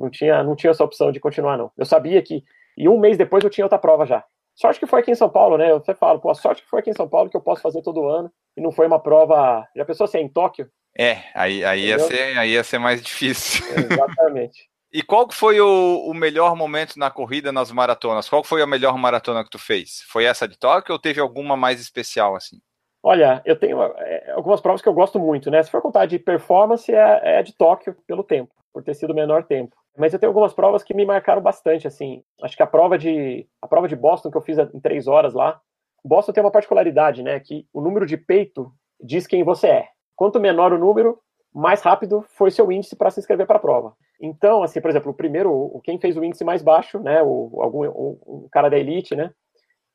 [0.00, 1.70] Não tinha, não tinha essa opção de continuar, não.
[1.76, 2.42] Eu sabia que.
[2.74, 4.24] E um mês depois eu tinha outra prova já.
[4.54, 5.70] Sorte que foi aqui em São Paulo, né?
[5.70, 7.60] Eu até falo, pô, a sorte que foi aqui em São Paulo, que eu posso
[7.60, 9.66] fazer todo ano, e não foi uma prova.
[9.76, 10.70] Já pensou é em Tóquio?
[10.98, 13.64] É, aí, aí, ia, ser, aí ia ser mais difícil.
[13.76, 14.68] Exatamente.
[14.90, 18.28] e qual foi o, o, melhor momento na corrida nas maratonas?
[18.28, 20.02] Qual foi a melhor maratona que tu fez?
[20.08, 22.58] Foi essa de Tóquio ou teve alguma mais especial assim?
[23.02, 25.62] Olha, eu tenho é, algumas provas que eu gosto muito, né?
[25.62, 29.16] Se for contar de performance, é, é de Tóquio pelo tempo, por ter sido o
[29.16, 29.79] menor tempo.
[30.00, 32.24] Mas eu tenho algumas provas que me marcaram bastante, assim.
[32.42, 35.34] Acho que a prova de a prova de Boston que eu fiz em três horas
[35.34, 35.60] lá,
[36.02, 37.38] Boston tem uma particularidade, né?
[37.38, 39.88] Que o número de peito diz quem você é.
[40.16, 41.18] Quanto menor o número,
[41.54, 43.94] mais rápido foi seu índice para se inscrever para a prova.
[44.18, 47.22] Então, assim, por exemplo, o primeiro, o, quem fez o índice mais baixo, né?
[47.22, 49.30] O, algum um, um cara da elite, né?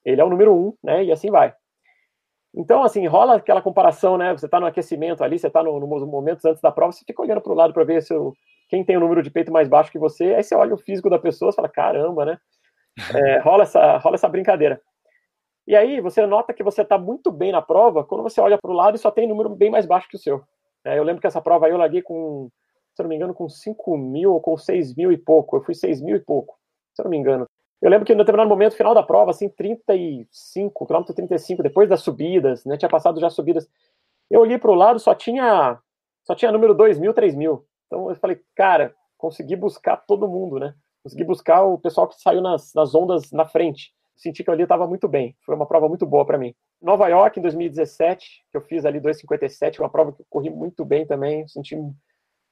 [0.06, 1.04] Ele é o número um, né?
[1.04, 1.52] E assim vai.
[2.54, 4.34] Então, assim, rola aquela comparação, né?
[4.34, 7.24] Você está no aquecimento ali, você está no, nos momentos antes da prova, você fica
[7.24, 8.32] olhando para o lado para ver se o,
[8.68, 11.10] quem tem o número de peito mais baixo que você, aí você olha o físico
[11.10, 12.40] da pessoa e fala, caramba, né?
[13.14, 14.82] É, rola, essa, rola essa brincadeira.
[15.68, 18.72] E aí você nota que você está muito bem na prova quando você olha para
[18.72, 20.42] o lado e só tem número bem mais baixo que o seu.
[20.86, 22.50] É, eu lembro que essa prova aí eu larguei com,
[22.94, 25.58] se eu não me engano, com 5 mil ou com 6 mil e pouco.
[25.58, 26.58] Eu fui 6 mil e pouco,
[26.94, 27.46] se eu não me engano.
[27.82, 32.02] Eu lembro que em determinado momento, final da prova, assim, 35, quilômetro 35, depois das
[32.02, 33.68] subidas, né, tinha passado já subidas,
[34.30, 35.78] eu olhei para o lado, só tinha
[36.24, 37.66] só tinha número 2 mil, 3 mil.
[37.88, 40.74] Então eu falei, cara, consegui buscar todo mundo, né?
[41.04, 43.94] Consegui buscar o pessoal que saiu nas, nas ondas na frente.
[44.16, 45.36] Senti que ali estava muito bem.
[45.46, 46.56] Foi uma prova muito boa para mim.
[46.82, 50.86] Nova York, em 2017, que eu fiz ali 2,57, uma prova que eu corri muito
[50.86, 51.48] bem também.
[51.48, 51.78] Senti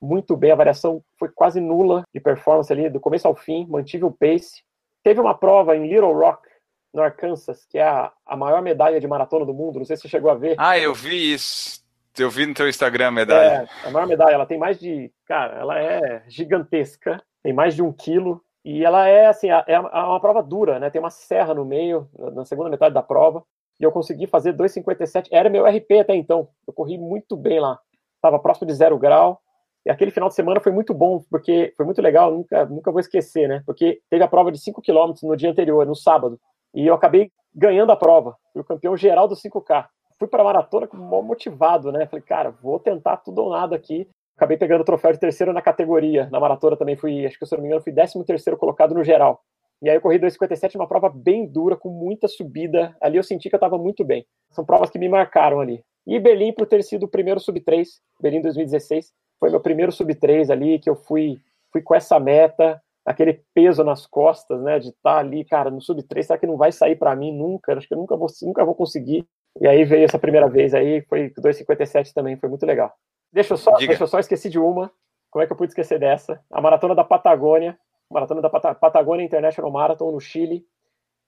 [0.02, 0.52] muito bem.
[0.52, 3.66] A variação foi quase nula de performance ali, do começo ao fim.
[3.68, 4.62] Mantive o pace.
[5.04, 6.48] Teve uma prova em Little Rock,
[6.94, 9.80] no Arkansas, que é a, a maior medalha de maratona do mundo.
[9.80, 10.56] Não sei se você chegou a ver.
[10.58, 11.83] Ah, eu vi isso.
[12.18, 13.68] Eu vi no teu Instagram a medalha.
[13.84, 15.12] É, a maior medalha, ela tem mais de.
[15.26, 18.42] Cara, ela é gigantesca, tem mais de um quilo.
[18.64, 20.90] E ela é assim, é, é uma prova dura, né?
[20.90, 23.44] Tem uma serra no meio, na segunda metade da prova.
[23.80, 25.28] E eu consegui fazer 2,57.
[25.32, 26.48] Era meu RP até então.
[26.68, 27.80] Eu corri muito bem lá.
[28.16, 29.42] Estava próximo de zero grau.
[29.86, 33.02] E aquele final de semana foi muito bom, porque foi muito legal, nunca, nunca vou
[33.02, 33.62] esquecer, né?
[33.66, 36.40] Porque teve a prova de 5 km no dia anterior, no sábado.
[36.74, 38.38] E eu acabei ganhando a prova.
[38.54, 39.86] Fui o campeão geral do 5K
[40.24, 42.06] fui para a maratona motivado, né?
[42.08, 44.08] Falei, cara, vou tentar tudo ou nada aqui.
[44.38, 46.30] Acabei pegando o troféu de terceiro na categoria.
[46.32, 49.04] Na maratona também fui, acho que se não me engano, fui 13 terceiro colocado no
[49.04, 49.42] geral.
[49.82, 52.96] E aí eu corri 2,57, uma prova bem dura, com muita subida.
[53.02, 54.26] Ali eu senti que eu estava muito bem.
[54.50, 55.84] São provas que me marcaram ali.
[56.08, 57.86] E Berlim, por ter sido o primeiro sub-3,
[58.22, 61.38] Berlim 2016, foi meu primeiro sub-3 ali, que eu fui,
[61.72, 65.82] fui com essa meta, aquele peso nas costas, né, de estar tá ali, cara, no
[65.82, 67.74] sub-3, será que não vai sair para mim nunca?
[67.74, 69.28] Acho que eu nunca vou, nunca vou conseguir.
[69.62, 72.94] E aí veio essa primeira vez aí, foi 2,57 também, foi muito legal.
[73.32, 74.92] Deixa eu só, deixa eu só esqueci de uma.
[75.30, 76.40] Como é que eu pude esquecer dessa?
[76.52, 77.78] A maratona da Patagônia,
[78.10, 80.64] maratona da Pat Patagônia International Marathon no Chile,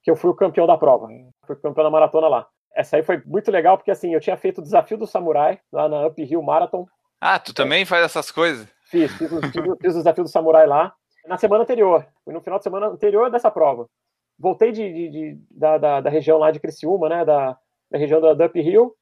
[0.04, 1.08] que eu fui o campeão da prova.
[1.48, 2.48] Fui campeão da maratona lá.
[2.76, 5.90] Essa aí foi muito legal porque assim, eu tinha feito o desafio do samurai lá
[5.90, 6.86] na Uphill Marathon.
[7.20, 8.68] Ah, tu também faz essas coisas?
[8.84, 9.52] Fiz, fiz, fiz,
[9.82, 10.94] fiz o desafio do samurai lá
[11.28, 12.06] na semana anterior.
[12.28, 13.88] No final de semana anterior dessa prova.
[14.38, 17.58] Voltei de, de, de da, da, da, região lá de Criciúma, né, da,
[17.90, 18.96] da região da Dump Hill.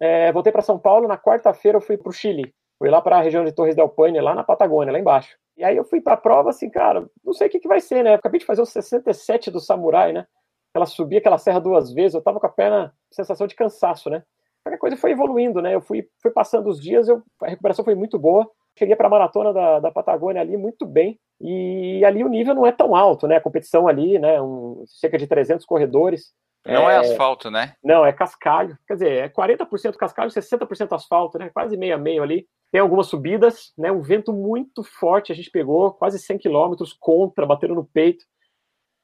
[0.00, 2.54] É, voltei para São Paulo, na quarta-feira eu fui para o Chile.
[2.78, 5.36] Fui lá para a região de Torres del Paine, lá na Patagônia, lá embaixo.
[5.56, 7.80] E aí eu fui para a prova, assim, cara, não sei o que, que vai
[7.80, 8.10] ser, né?
[8.10, 10.26] Eu acabei de fazer o 67 do Samurai, né?
[10.74, 14.22] Ela subia aquela serra duas vezes, eu tava com a perna, sensação de cansaço, né?
[14.64, 15.74] A coisa foi evoluindo, né?
[15.74, 18.48] Eu fui, fui passando os dias, eu, a recuperação foi muito boa.
[18.78, 21.18] Cheguei para a maratona da, da Patagônia ali muito bem.
[21.40, 23.36] E ali o nível não é tão alto, né?
[23.36, 24.40] A competição ali, né?
[24.40, 26.32] Um, cerca de 300 corredores.
[26.66, 27.74] Não é, é, asfalto, né?
[27.82, 28.78] Não, é cascalho.
[28.86, 31.50] Quer dizer, é 40% cascalho, 60% asfalto, né?
[31.50, 32.46] Quase meio a meio ali.
[32.70, 33.90] Tem algumas subidas, né?
[33.90, 38.24] Um vento muito forte a gente pegou, quase 100 quilômetros contra, batendo no peito.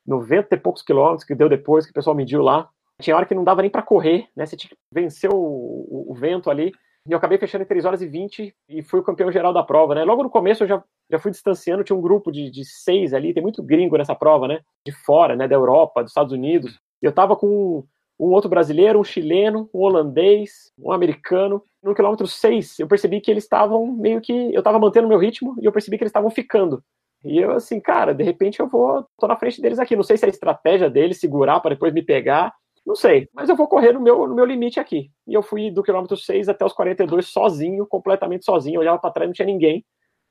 [0.06, 2.68] 90 e poucos quilômetros que deu depois, que o pessoal mediu lá.
[3.00, 4.46] Tinha hora que não dava nem para correr, né?
[4.46, 6.72] Você tinha que vencer o, o, o, vento ali.
[7.06, 9.62] E eu acabei fechando em 3 horas e 20 e fui o campeão geral da
[9.62, 10.04] prova, né?
[10.04, 13.34] Logo no começo eu já, já fui distanciando, tinha um grupo de, de seis ali,
[13.34, 14.60] tem muito gringo nessa prova, né?
[14.84, 15.46] De fora, né?
[15.46, 16.78] Da Europa, dos Estados Unidos.
[17.00, 17.84] Eu estava com
[18.18, 21.62] um outro brasileiro, um chileno, um holandês, um americano.
[21.82, 24.32] No quilômetro 6, eu percebi que eles estavam meio que.
[24.52, 26.82] Eu estava mantendo meu ritmo e eu percebi que eles estavam ficando.
[27.24, 29.06] E eu, assim, cara, de repente eu vou.
[29.16, 29.94] tô na frente deles aqui.
[29.94, 32.52] Não sei se é a estratégia deles segurar para depois me pegar.
[32.84, 35.10] Não sei, mas eu vou correr no meu, no meu limite aqui.
[35.26, 38.76] E eu fui do quilômetro 6 até os 42 sozinho, completamente sozinho.
[38.76, 39.84] Eu olhava para trás, não tinha ninguém.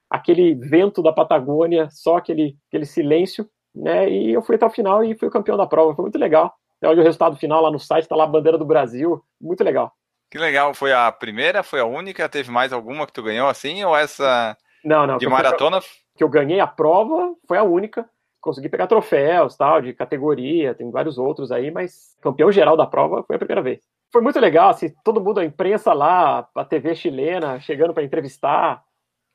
[0.10, 3.48] Aquele vento da Patagônia, só aquele, aquele silêncio
[3.82, 4.10] né?
[4.10, 5.96] E eu fui até o final e fui o campeão da prova.
[5.96, 6.54] Foi muito legal.
[6.84, 9.24] Olha o resultado final lá no site, tá lá a bandeira do Brasil.
[9.40, 9.94] Muito legal.
[10.30, 10.74] Que legal.
[10.74, 11.64] Foi a primeira?
[11.64, 12.30] Foi a única?
[12.30, 13.84] Teve mais alguma que tu ganhou assim?
[13.84, 15.82] Ou essa não, não, de maratona?
[16.18, 18.10] que eu ganhei a prova, foi a única.
[18.42, 23.24] consegui pegar troféus, tal, de categoria, tem vários outros aí, mas campeão geral da prova
[23.24, 23.80] foi a primeira vez.
[24.12, 28.82] Foi muito legal, assim, todo mundo, a imprensa lá, a TV chilena, chegando para entrevistar.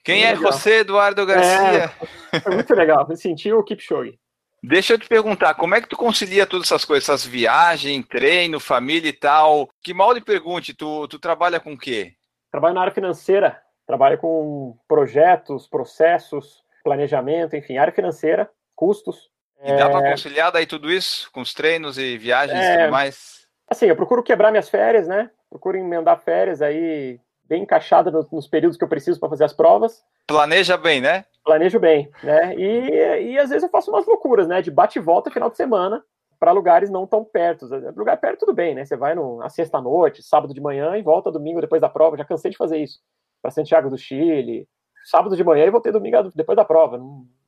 [0.02, 0.50] Quem é legal.
[0.50, 1.92] você, Eduardo Garcia?
[2.32, 4.18] É, foi muito legal, me senti o Kipchoge.
[4.62, 8.60] Deixa eu te perguntar, como é que tu concilia todas essas coisas, essas viagens, treino,
[8.60, 9.68] família e tal?
[9.82, 12.12] Que mal lhe pergunte, tu, tu trabalha com o quê?
[12.50, 19.30] Trabalho na área financeira, trabalho com projetos, processos, planejamento, enfim, área financeira, custos.
[19.64, 19.88] E dá é...
[19.88, 22.74] para conciliar daí tudo isso com os treinos e viagens é...
[22.74, 23.46] e tudo mais?
[23.68, 25.30] Assim, eu procuro quebrar minhas férias, né?
[25.50, 30.04] Procuro emendar férias aí bem encaixada nos períodos que eu preciso para fazer as provas.
[30.26, 31.24] Planeja bem, né?
[31.44, 32.54] Planejo bem, né?
[32.56, 34.62] E, e às vezes eu faço umas loucuras, né?
[34.62, 36.04] De bate e volta final de semana
[36.38, 37.66] para lugares não tão perto.
[37.96, 38.84] Lugar perto tudo bem, né?
[38.84, 42.16] Você vai no, na sexta-noite, sábado de manhã e volta domingo depois da prova.
[42.16, 42.98] Já cansei de fazer isso.
[43.40, 44.68] Para Santiago do Chile,
[45.04, 47.00] sábado de manhã e voltei domingo depois da prova.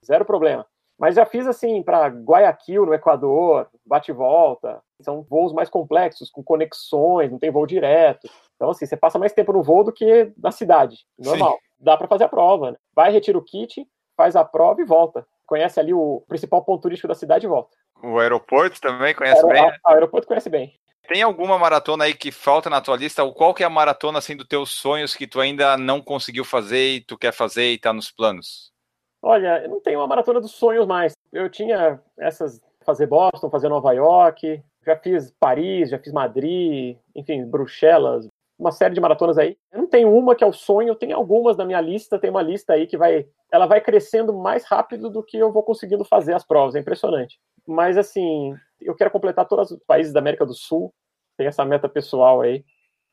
[0.05, 0.67] Zero problema.
[0.99, 4.81] Mas já fiz assim para Guayaquil, no Equador, bate e volta.
[5.01, 8.29] São voos mais complexos, com conexões, não tem voo direto.
[8.55, 10.99] Então, assim, você passa mais tempo no voo do que na cidade.
[11.19, 11.55] Normal.
[11.55, 11.59] Sim.
[11.85, 12.73] Dá para fazer a prova.
[12.73, 12.77] Né?
[12.95, 15.27] Vai, retira o kit, faz a prova e volta.
[15.47, 17.77] Conhece ali o principal ponto turístico da cidade e volta.
[18.03, 19.63] O aeroporto também conhece bem?
[19.63, 20.75] O aeroporto conhece bem.
[21.07, 23.31] Tem alguma maratona aí que falta na tua lista?
[23.33, 26.95] Qual que é a maratona assim dos teus sonhos que tu ainda não conseguiu fazer
[26.95, 28.73] e tu quer fazer e tá nos planos?
[29.21, 31.13] Olha, eu não tenho uma maratona dos sonhos mais.
[31.31, 37.45] Eu tinha essas fazer Boston, fazer Nova York, já fiz Paris, já fiz Madrid, enfim,
[37.47, 38.29] Bruxelas,
[38.59, 39.57] uma série de maratonas aí.
[39.73, 42.43] Eu não tenho uma que é o sonho, tem algumas na minha lista, tem uma
[42.43, 46.35] lista aí que vai, ela vai crescendo mais rápido do que eu vou conseguindo fazer
[46.35, 47.39] as provas, é impressionante.
[47.67, 50.93] Mas assim, eu quero completar todos os países da América do Sul,
[51.37, 52.65] tem essa meta pessoal aí.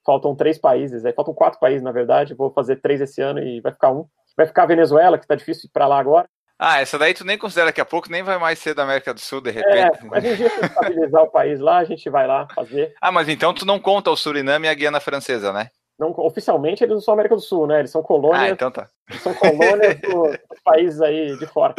[0.05, 3.61] Faltam três países, aí faltam quatro países na verdade, vou fazer três esse ano e
[3.61, 4.05] vai ficar um.
[4.35, 6.27] Vai ficar a Venezuela, que tá difícil para lá agora.
[6.63, 9.11] Ah, essa daí tu nem considera daqui a pouco, nem vai mais ser da América
[9.15, 9.97] do Sul, de é, repente.
[9.97, 12.93] É, mas um dia se estabilizar o país lá, a gente vai lá fazer.
[13.01, 15.71] Ah, mas então tu não conta o Suriname e a Guiana Francesa, né?
[15.97, 17.79] Não, oficialmente eles não são América do Sul, né?
[17.79, 18.43] Eles são colônias.
[18.43, 18.87] Ah, então tá.
[19.09, 21.73] Eles são colônias dos países aí de fora.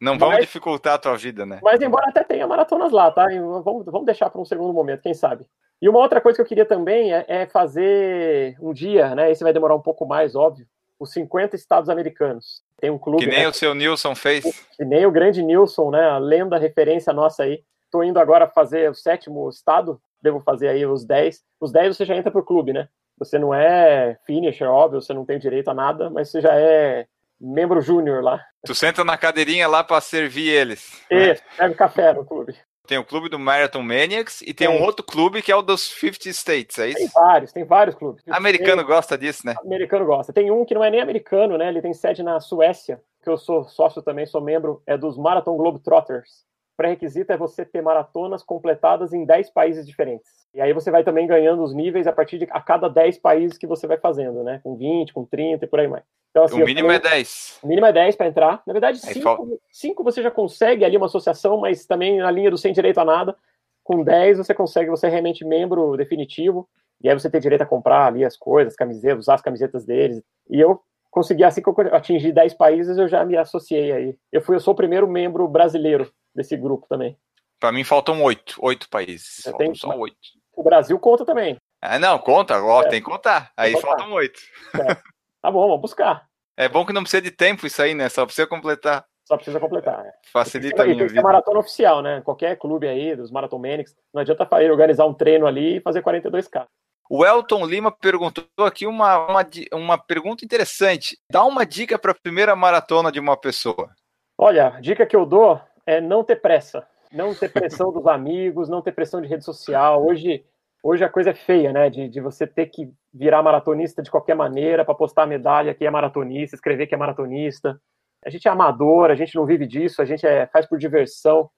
[0.00, 1.60] Não vamos mas, dificultar a tua vida, né?
[1.62, 3.26] Mas embora até tenha maratonas lá, tá?
[3.26, 5.44] Vamos, vamos deixar para um segundo momento, quem sabe.
[5.82, 9.30] E uma outra coisa que eu queria também é, é fazer um dia, né?
[9.30, 10.66] Esse vai demorar um pouco mais, óbvio
[10.98, 12.62] os 50 estados americanos.
[12.80, 13.22] Tem um clube.
[13.22, 13.48] Que nem né?
[13.48, 14.44] o seu Nilson fez.
[14.76, 16.04] Que nem o grande Nilson, né?
[16.08, 17.62] A lenda, referência nossa aí.
[17.84, 21.42] Estou indo agora fazer o sétimo estado, devo fazer aí os 10.
[21.60, 22.88] Os 10 você já entra pro clube, né?
[23.18, 27.06] Você não é finisher, óbvio, você não tem direito a nada, mas você já é
[27.40, 28.44] membro júnior lá.
[28.66, 31.00] Tu senta na cadeirinha lá para servir eles.
[31.10, 31.72] Isso, né?
[31.74, 32.56] café no clube.
[32.86, 35.62] Tem o clube do Marathon Maniacs e tem, tem, um outro clube que é o
[35.62, 36.98] dos 50 States, é isso?
[36.98, 38.22] Tem vários, tem vários clubes.
[38.28, 39.54] Americano tem, gosta disso, né?
[39.64, 40.32] Americano gosta.
[40.32, 41.68] Tem um que não é nem americano, né?
[41.68, 45.56] Ele tem sede na Suécia, que eu sou sócio também, sou membro, é dos Marathon
[45.56, 46.44] Globetrotters.
[46.76, 50.30] Pré-requisito é você ter maratonas completadas em 10 países diferentes.
[50.52, 53.56] E aí você vai também ganhando os níveis a partir de a cada 10 países
[53.56, 54.60] que você vai fazendo, né?
[54.62, 56.02] Com 20, com 30 e por aí mais.
[56.30, 57.60] Então, assim, o mínimo é 10.
[57.62, 58.62] O mínimo é 10 para entrar.
[58.66, 62.72] Na verdade, 5 você já consegue ali uma associação, mas também na linha do sem
[62.72, 63.36] direito a nada.
[63.84, 66.68] Com 10 você consegue, você é realmente membro definitivo.
[67.00, 70.22] E aí você tem direito a comprar ali as coisas, camisetas, usar as camisetas deles.
[70.50, 74.16] E eu consegui, assim que eu atingi 10 países, eu já me associei aí.
[74.32, 77.16] Eu fui, eu sou o primeiro membro brasileiro desse grupo também.
[77.60, 79.40] Para mim faltam 8, 8 países.
[79.44, 79.76] Faltam tenho...
[79.76, 80.16] só 8.
[80.56, 81.56] O Brasil conta também.
[81.80, 82.88] Ah, não, conta, ó, é.
[82.88, 83.52] tem que contar.
[83.56, 84.40] Aí faltam 8.
[84.74, 84.94] É.
[85.42, 86.26] Tá bom, vamos buscar.
[86.56, 88.08] É bom que não precisa de tempo isso aí, né?
[88.08, 89.04] Só precisa completar.
[89.26, 90.02] Só precisa completar.
[90.02, 90.10] Né?
[90.32, 91.20] Facilita a minha tem vida.
[91.20, 92.20] Tem maratona oficial, né?
[92.22, 96.02] Qualquer clube aí, dos Marathon Manics, não adianta ele organizar um treino ali e fazer
[96.02, 96.66] 42K.
[97.10, 101.18] O Elton Lima perguntou aqui uma, uma, uma pergunta interessante.
[101.30, 103.90] Dá uma dica para a primeira maratona de uma pessoa.
[104.38, 106.86] Olha, a dica que eu dou é não ter pressa.
[107.12, 110.04] Não ter pressão dos amigos, não ter pressão de rede social.
[110.04, 110.44] Hoje
[110.82, 111.88] hoje a coisa é feia, né?
[111.88, 115.86] De, de você ter que virar maratonista de qualquer maneira para postar a medalha que
[115.86, 117.80] é maratonista, escrever que é maratonista.
[118.24, 121.50] A gente é amador, a gente não vive disso, a gente é, faz por diversão.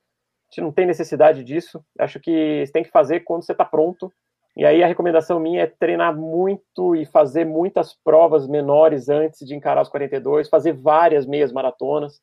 [0.49, 1.85] A gente não tem necessidade disso.
[1.99, 4.13] Acho que você tem que fazer quando você está pronto.
[4.57, 9.55] E aí a recomendação minha é treinar muito e fazer muitas provas menores antes de
[9.55, 12.21] encarar os 42, fazer várias meias maratonas.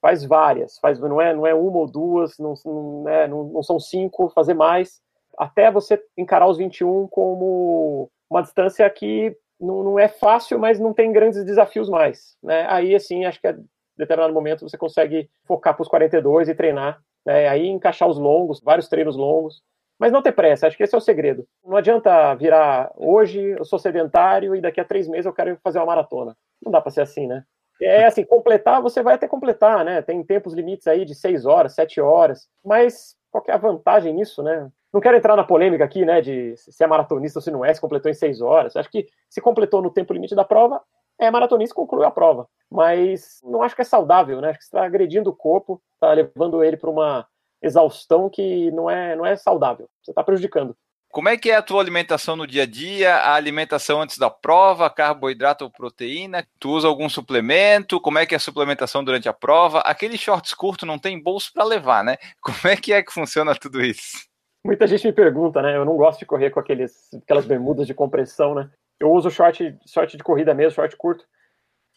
[0.00, 3.62] Faz várias, faz não é não é uma ou duas, não, não, é, não, não
[3.62, 5.00] são cinco, fazer mais
[5.40, 10.92] até você encarar os 21 como uma distância que não, não é fácil, mas não
[10.92, 12.36] tem grandes desafios mais.
[12.42, 12.66] Né?
[12.68, 13.56] Aí, assim, acho que a
[13.96, 17.00] determinado momento você consegue focar para os 42 e treinar.
[17.24, 17.48] Né?
[17.48, 19.62] Aí encaixar os longos, vários treinos longos.
[19.98, 21.46] Mas não ter pressa, acho que esse é o segredo.
[21.64, 25.78] Não adianta virar hoje, eu sou sedentário e daqui a três meses eu quero fazer
[25.78, 26.34] uma maratona.
[26.62, 27.44] Não dá para ser assim, né?
[27.80, 30.02] É assim, completar, você vai até completar, né?
[30.02, 34.42] Tem tempos limites aí de 6 horas, 7 horas, mas qual é a vantagem nisso,
[34.42, 34.70] né?
[34.92, 37.72] Não quero entrar na polêmica aqui, né, de se é maratonista ou se não é,
[37.72, 38.74] se completou em 6 horas.
[38.76, 40.82] Acho que se completou no tempo limite da prova,
[41.18, 42.48] é maratonista concluiu a prova.
[42.70, 44.50] Mas não acho que é saudável, né?
[44.50, 47.26] Acho que está agredindo o corpo, está levando ele para uma
[47.62, 49.88] exaustão que não é, não é saudável.
[50.02, 50.76] Você está prejudicando.
[51.12, 53.16] Como é que é a tua alimentação no dia a dia?
[53.16, 56.46] A alimentação antes da prova, carboidrato ou proteína?
[56.60, 58.00] Tu usa algum suplemento?
[58.00, 59.80] Como é que é a suplementação durante a prova?
[59.80, 62.16] Aquele shorts curto não tem bolso para levar, né?
[62.40, 64.24] Como é que é que funciona tudo isso?
[64.64, 65.76] Muita gente me pergunta, né?
[65.76, 68.70] Eu não gosto de correr com aqueles, aquelas bermudas de compressão, né?
[69.00, 71.24] Eu uso short, short de corrida mesmo, short curto.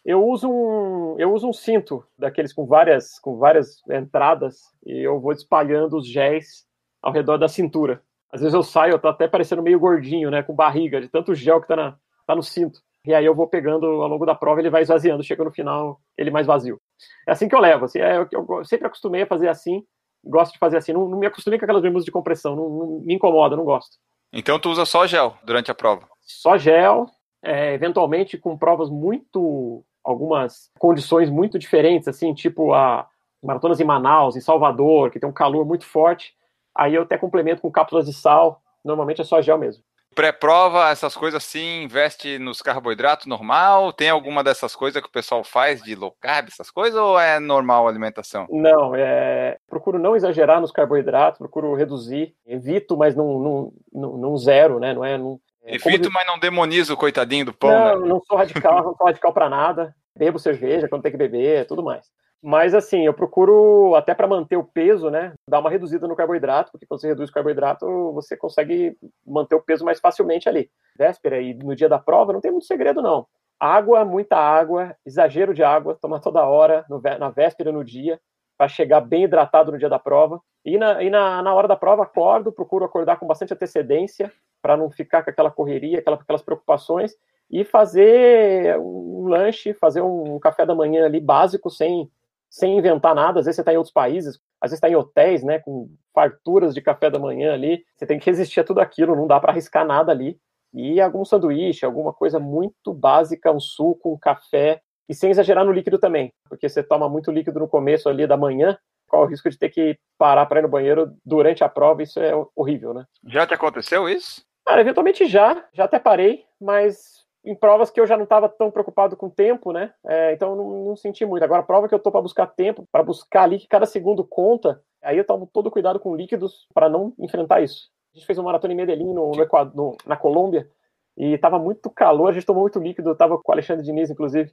[0.04, 5.20] Eu uso um, eu uso um cinto daqueles com várias, com várias entradas e eu
[5.20, 6.66] vou espalhando os géis
[7.00, 8.02] ao redor da cintura.
[8.32, 10.42] Às vezes eu saio, eu tô até parecendo meio gordinho, né?
[10.42, 11.96] Com barriga, de tanto gel que tá, na,
[12.26, 12.80] tá no cinto.
[13.06, 16.00] E aí eu vou pegando ao longo da prova, ele vai esvaziando, chega no final,
[16.16, 16.80] ele mais vazio.
[17.28, 19.84] É assim que eu levo, assim, é, eu, eu sempre acostumei a fazer assim,
[20.24, 23.00] gosto de fazer assim, não, não me acostumei com aquelas bermudas de compressão, não, não,
[23.04, 23.98] me incomoda, não gosto.
[24.32, 26.08] Então tu usa só gel durante a prova?
[26.22, 27.06] Só gel,
[27.42, 33.06] é, eventualmente com provas muito, algumas condições muito diferentes, assim, tipo a
[33.42, 36.34] maratonas em Manaus, em Salvador, que tem um calor muito forte,
[36.76, 38.60] Aí eu até complemento com cápsulas de sal.
[38.84, 39.82] Normalmente é só gel mesmo.
[40.14, 43.92] Pré-prova, essas coisas assim, investe nos carboidratos normal?
[43.92, 47.40] Tem alguma dessas coisas que o pessoal faz de low carb, essas coisas, ou é
[47.40, 48.46] normal a alimentação?
[48.48, 49.58] Não, é...
[49.68, 52.32] procuro não exagerar nos carboidratos, procuro reduzir.
[52.46, 54.94] Evito, mas não, não, não, não zero, né?
[54.94, 57.70] Não é, não, é, Evito, mas não demonizo o coitadinho do pão.
[57.70, 58.08] Não, né?
[58.08, 59.94] não sou radical, não sou radical para nada.
[60.16, 62.06] Bebo cerveja quando tem que beber, tudo mais.
[62.46, 66.70] Mas assim, eu procuro, até para manter o peso, né, dar uma reduzida no carboidrato,
[66.70, 70.70] porque quando você reduz o carboidrato, você consegue manter o peso mais facilmente ali.
[70.94, 73.26] Véspera e no dia da prova não tem muito segredo, não.
[73.58, 78.20] Água, muita água, exagero de água, tomar toda hora, no, na véspera no dia,
[78.58, 80.38] para chegar bem hidratado no dia da prova.
[80.62, 84.30] E, na, e na, na hora da prova, acordo, procuro acordar com bastante antecedência,
[84.60, 87.14] para não ficar com aquela correria, aquela, aquelas preocupações,
[87.50, 92.10] e fazer um lanche, fazer um café da manhã ali básico, sem
[92.54, 93.40] sem inventar nada.
[93.40, 96.72] Às vezes você está em outros países, às vezes está em hotéis, né, com farturas
[96.72, 97.84] de café da manhã ali.
[97.96, 100.38] Você tem que resistir a tudo aquilo, não dá para arriscar nada ali.
[100.72, 105.72] E algum sanduíche, alguma coisa muito básica, um suco, um café, e sem exagerar no
[105.72, 108.78] líquido também, porque você toma muito líquido no começo ali da manhã,
[109.08, 112.02] qual o risco de ter que parar para ir no banheiro durante a prova?
[112.02, 113.04] Isso é horrível, né?
[113.26, 114.42] Já te aconteceu isso?
[114.64, 118.70] Cara, eventualmente já, já até parei, mas em provas que eu já não estava tão
[118.70, 119.92] preocupado com o tempo, né?
[120.06, 121.42] É, então não, não, senti muito.
[121.42, 124.82] Agora, prova que eu tô para buscar tempo, para buscar ali que cada segundo conta,
[125.02, 127.90] aí eu tomo todo cuidado com líquidos para não enfrentar isso.
[128.12, 130.68] A gente fez uma maratona em Medellín, no, no Equador, no, na Colômbia,
[131.16, 134.10] e estava muito calor, a gente tomou muito líquido, eu tava com o Alexandre Diniz,
[134.10, 134.50] inclusive.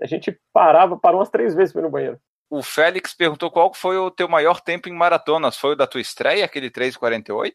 [0.00, 2.20] A gente parava, parou umas três vezes para ir no banheiro.
[2.50, 5.56] O Félix perguntou qual foi o teu maior tempo em maratonas.
[5.56, 7.54] Foi o da tua estreia, aquele 3,48?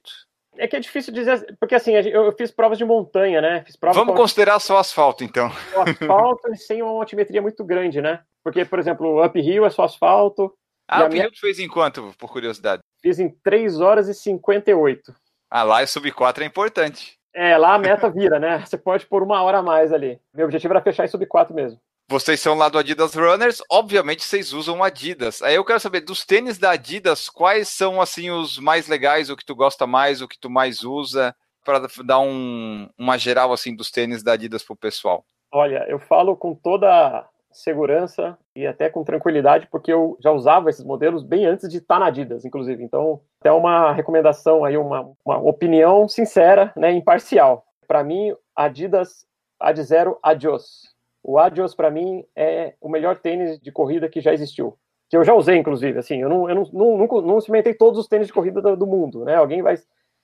[0.57, 3.63] É que é difícil dizer, porque assim, eu fiz provas de montanha, né?
[3.93, 5.47] Vamos considerar só asfalto, então.
[6.01, 8.21] Asfalto sem uma altimetria muito grande, né?
[8.43, 10.53] Porque, por exemplo, o uphill é só asfalto.
[10.87, 11.31] Ah, uphill minha...
[11.31, 12.81] tu fez em quanto, por curiosidade?
[13.01, 15.13] Fiz em 3 horas e 58.
[15.49, 17.17] Ah, lá é sub 4 é importante.
[17.33, 18.59] É, lá a meta vira, né?
[18.65, 20.19] Você pode pôr uma hora a mais ali.
[20.33, 21.79] Meu objetivo era fechar em sub 4 mesmo.
[22.11, 25.43] Vocês são lá do Adidas Runners, obviamente vocês usam Adidas.
[25.43, 29.37] Aí eu quero saber dos tênis da Adidas, quais são assim os mais legais, o
[29.37, 33.75] que tu gosta mais, o que tu mais usa, para dar um, uma geral assim
[33.75, 35.23] dos tênis da Adidas pro pessoal.
[35.51, 40.83] Olha, eu falo com toda segurança e até com tranquilidade, porque eu já usava esses
[40.83, 42.83] modelos bem antes de estar na Adidas, inclusive.
[42.83, 47.63] Então, até uma recomendação aí, uma, uma opinião sincera, né, imparcial.
[47.87, 49.27] Para mim, Adidas
[49.59, 50.97] Ad Zero Adios
[51.29, 54.75] o Adios, para mim, é o melhor tênis de corrida que já existiu.
[55.07, 55.99] Que eu já usei, inclusive.
[55.99, 58.75] Assim, eu não, eu não, não, nunca, não experimentei todos os tênis de corrida do,
[58.75, 59.35] do, mundo, né?
[59.35, 59.75] Alguém vai,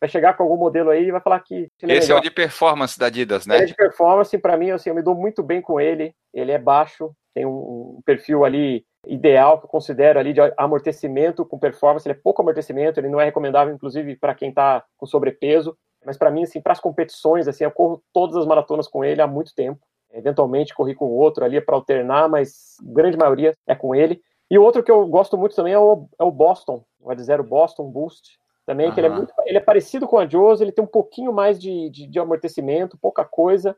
[0.02, 1.70] vai chegar com algum modelo aí e vai falar que.
[1.84, 3.60] É Esse é, é o de performance da Adidas, né?
[3.60, 6.12] É de performance, para mim, assim, eu me dou muito bem com ele.
[6.34, 7.52] Ele é baixo, tem um,
[7.98, 12.08] um perfil ali ideal que eu considero ali de amortecimento com performance.
[12.08, 15.78] Ele é pouco amortecimento, ele não é recomendável, inclusive, para quem está com sobrepeso.
[16.04, 19.22] Mas para mim, assim, para as competições, assim, eu corro todas as maratonas com ele
[19.22, 19.86] há muito tempo.
[20.16, 24.22] Eventualmente corri com outro ali para alternar, mas grande maioria é com ele.
[24.50, 27.22] E o outro que eu gosto muito também é o, é o Boston, o Ad
[27.22, 28.40] Zero Boston Boost.
[28.66, 28.94] Também, uhum.
[28.94, 31.60] que ele é, muito, ele é parecido com a Joe's, ele tem um pouquinho mais
[31.60, 33.78] de, de, de amortecimento, pouca coisa,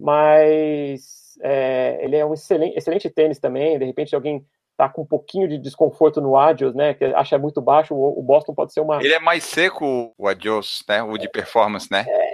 [0.00, 3.78] mas é, ele é um excelente, excelente tênis também.
[3.78, 4.44] De repente, alguém
[4.76, 8.22] tá com um pouquinho de desconforto no Adios, né, que acha muito baixo, o, o
[8.22, 8.96] Boston pode ser uma...
[8.96, 12.04] Ele é mais seco, o Adios, né, o de performance, né?
[12.06, 12.25] É,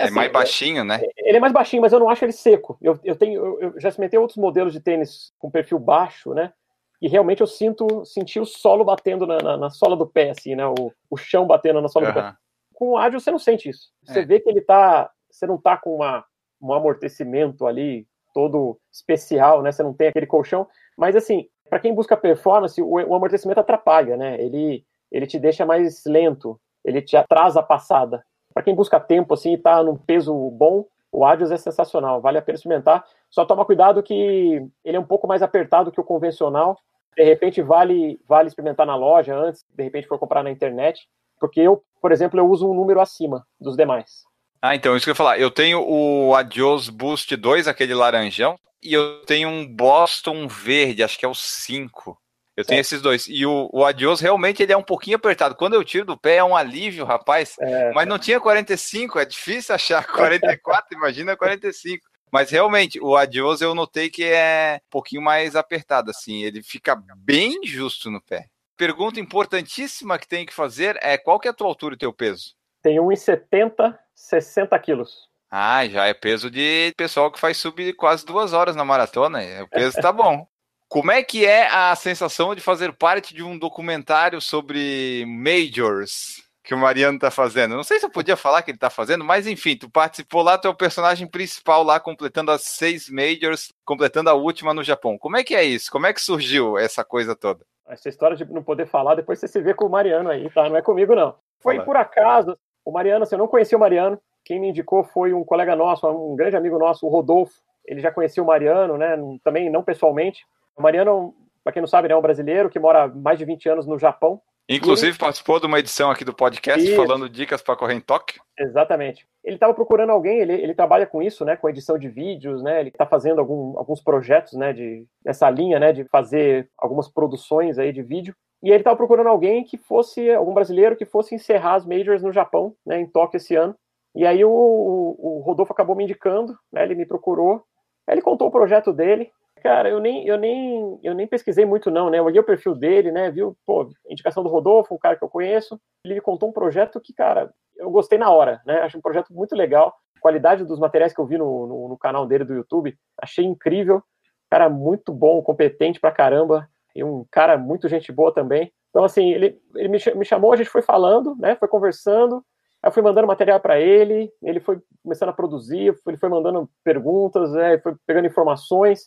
[0.00, 1.00] é assim, mais baixinho, né?
[1.16, 2.78] ele é mais baixinho, mas eu não acho ele seco.
[2.80, 6.52] Eu, eu tenho, eu, eu já experimentei outros modelos de tênis com perfil baixo, né?
[7.00, 10.54] E realmente eu sinto, senti o solo batendo na, na, na sola do pé, assim,
[10.54, 10.66] né?
[10.66, 12.12] O, o chão batendo na sola uhum.
[12.12, 12.34] do pé.
[12.74, 13.88] Com o ágil você não sente isso.
[14.02, 14.24] Você é.
[14.24, 16.24] vê que ele tá, você não tá com uma,
[16.60, 19.72] um amortecimento ali todo especial, né?
[19.72, 20.68] Você não tem aquele colchão.
[20.96, 24.40] Mas assim, para quem busca performance, o, o amortecimento atrapalha, né?
[24.40, 28.24] Ele, ele te deixa mais lento, ele te atrasa a passada.
[28.52, 32.38] Para quem busca tempo assim e tá num peso bom, o Adios é sensacional, vale
[32.38, 33.04] a pena experimentar.
[33.30, 36.78] Só toma cuidado que ele é um pouco mais apertado que o convencional.
[37.16, 41.60] De repente vale vale experimentar na loja antes, de repente for comprar na internet, porque
[41.60, 44.24] eu, por exemplo, eu uso um número acima dos demais.
[44.62, 45.40] Ah, então, isso que eu ia falar.
[45.40, 51.18] Eu tenho o Adios Boost 2, aquele laranjão, e eu tenho um Boston verde, acho
[51.18, 52.16] que é o 5.
[52.60, 53.26] Eu tenho esses dois.
[53.28, 55.54] E o, o Adios realmente ele é um pouquinho apertado.
[55.54, 57.56] Quando eu tiro do pé é um alívio, rapaz.
[57.60, 57.92] É.
[57.92, 62.08] Mas não tinha 45, é difícil achar 44, imagina 45.
[62.32, 66.44] Mas realmente, o Adios eu notei que é um pouquinho mais apertado, assim.
[66.44, 68.46] Ele fica bem justo no pé.
[68.76, 72.12] Pergunta importantíssima que tem que fazer é qual que é a tua altura e teu
[72.12, 72.54] peso?
[72.82, 75.28] Tem 1,70, 60 quilos.
[75.50, 79.40] Ah, já é peso de pessoal que faz sub quase duas horas na maratona.
[79.64, 80.46] O peso tá bom.
[80.90, 86.74] Como é que é a sensação de fazer parte de um documentário sobre majors que
[86.74, 87.76] o Mariano tá fazendo?
[87.76, 90.58] Não sei se eu podia falar que ele tá fazendo, mas enfim, tu participou lá,
[90.58, 95.16] tu é o personagem principal lá, completando as seis majors, completando a última no Japão.
[95.16, 95.92] Como é que é isso?
[95.92, 97.64] Como é que surgiu essa coisa toda?
[97.88, 100.68] Essa história de não poder falar, depois você se vê com o Mariano aí, tá?
[100.68, 101.36] Não é comigo, não.
[101.60, 101.86] Foi Fala.
[101.86, 102.58] por acaso.
[102.84, 104.20] O Mariano, assim, eu não conhecia o Mariano.
[104.44, 107.54] Quem me indicou foi um colega nosso, um grande amigo nosso, o Rodolfo.
[107.86, 109.16] Ele já conhecia o Mariano, né?
[109.44, 110.44] Também não pessoalmente,
[110.80, 113.86] o Mariano, para quem não sabe, é um brasileiro que mora mais de 20 anos
[113.86, 114.40] no Japão.
[114.68, 115.18] Inclusive ele...
[115.18, 116.96] participou de uma edição aqui do podcast isso.
[116.96, 118.40] falando dicas para correr em Tóquio.
[118.58, 119.26] Exatamente.
[119.44, 122.80] Ele estava procurando alguém, ele, ele trabalha com isso, né, com edição de vídeos, né,
[122.80, 127.78] ele está fazendo algum, alguns projetos, né, de, nessa linha, né, de fazer algumas produções
[127.78, 128.34] aí de vídeo.
[128.62, 132.32] E ele estava procurando alguém que fosse, algum brasileiro que fosse encerrar as majors no
[132.32, 133.74] Japão, né, em Tóquio esse ano.
[134.14, 137.64] E aí o, o, o Rodolfo acabou me indicando, né, ele me procurou,
[138.08, 139.30] ele contou o projeto dele,
[139.62, 142.18] Cara, eu nem, eu nem, eu nem pesquisei muito não, né?
[142.18, 143.30] Eu olhei o perfil dele, né?
[143.30, 145.80] Viu, pô, indicação do Rodolfo, um cara que eu conheço.
[146.04, 148.80] Ele me contou um projeto que, cara, eu gostei na hora, né?
[148.80, 149.94] Acho um projeto muito legal.
[150.16, 153.44] A qualidade dos materiais que eu vi no, no, no canal dele do YouTube, achei
[153.44, 154.02] incrível.
[154.50, 156.68] Cara muito bom, competente pra caramba.
[156.94, 158.72] E um cara muito gente boa também.
[158.88, 161.54] Então, assim, ele, ele me, me chamou, a gente foi falando, né?
[161.56, 162.44] Foi conversando.
[162.82, 167.52] Eu fui mandando material para ele, ele foi começando a produzir, ele foi mandando perguntas,
[167.52, 169.04] né, foi pegando informações.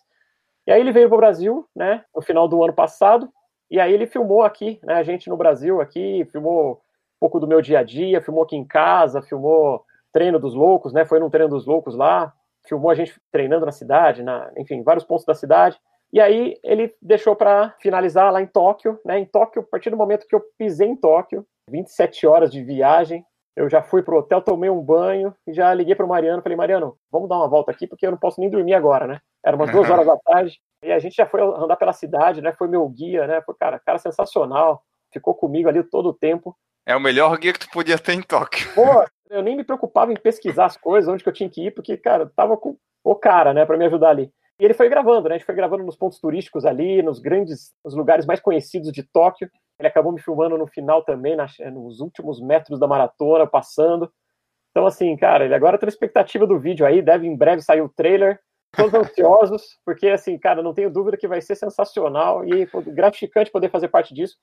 [0.65, 3.29] E aí ele veio para o Brasil, né, no final do ano passado,
[3.69, 7.47] e aí ele filmou aqui, né, a gente no Brasil aqui, filmou um pouco do
[7.47, 11.29] meu dia a dia, filmou aqui em casa, filmou treino dos loucos, né, foi num
[11.29, 12.33] treino dos loucos lá,
[12.67, 15.77] filmou a gente treinando na cidade, na, enfim, vários pontos da cidade.
[16.11, 19.17] E aí ele deixou para finalizar lá em Tóquio, né?
[19.17, 23.25] Em Tóquio, a partir do momento que eu pisei em Tóquio, 27 horas de viagem,
[23.55, 26.97] eu já fui pro hotel, tomei um banho e já liguei pro Mariano, falei, Mariano,
[27.11, 29.19] vamos dar uma volta aqui, porque eu não posso nem dormir agora, né?
[29.45, 32.51] Era umas duas horas da tarde, e a gente já foi andar pela cidade, né?
[32.53, 33.41] Foi meu guia, né?
[33.41, 36.55] Foi, cara, cara sensacional, ficou comigo ali todo o tempo.
[36.85, 38.67] É o melhor guia que tu podia ter em Tóquio.
[38.73, 41.71] Pô, eu nem me preocupava em pesquisar as coisas, onde que eu tinha que ir,
[41.71, 44.31] porque, cara, tava com o cara, né, para me ajudar ali.
[44.59, 45.35] E ele foi gravando, né?
[45.35, 49.03] A gente foi gravando nos pontos turísticos ali, nos grandes, nos lugares mais conhecidos de
[49.03, 49.49] Tóquio.
[49.79, 51.35] Ele acabou me filmando no final também,
[51.71, 54.11] nos últimos metros da maratona, passando.
[54.71, 57.89] Então, assim, cara, ele agora tem expectativa do vídeo aí, deve em breve sair o
[57.89, 58.39] trailer.
[58.75, 63.69] Todos ansiosos, porque, assim, cara, não tenho dúvida que vai ser sensacional e gratificante poder
[63.69, 64.35] fazer parte disso,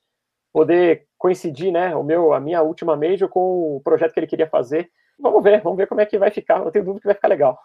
[0.53, 4.47] poder coincidir, né, o meu, a minha última major com o projeto que ele queria
[4.47, 4.89] fazer.
[5.19, 6.63] Vamos ver, vamos ver como é que vai ficar.
[6.63, 7.59] Eu tenho dúvida que vai ficar legal.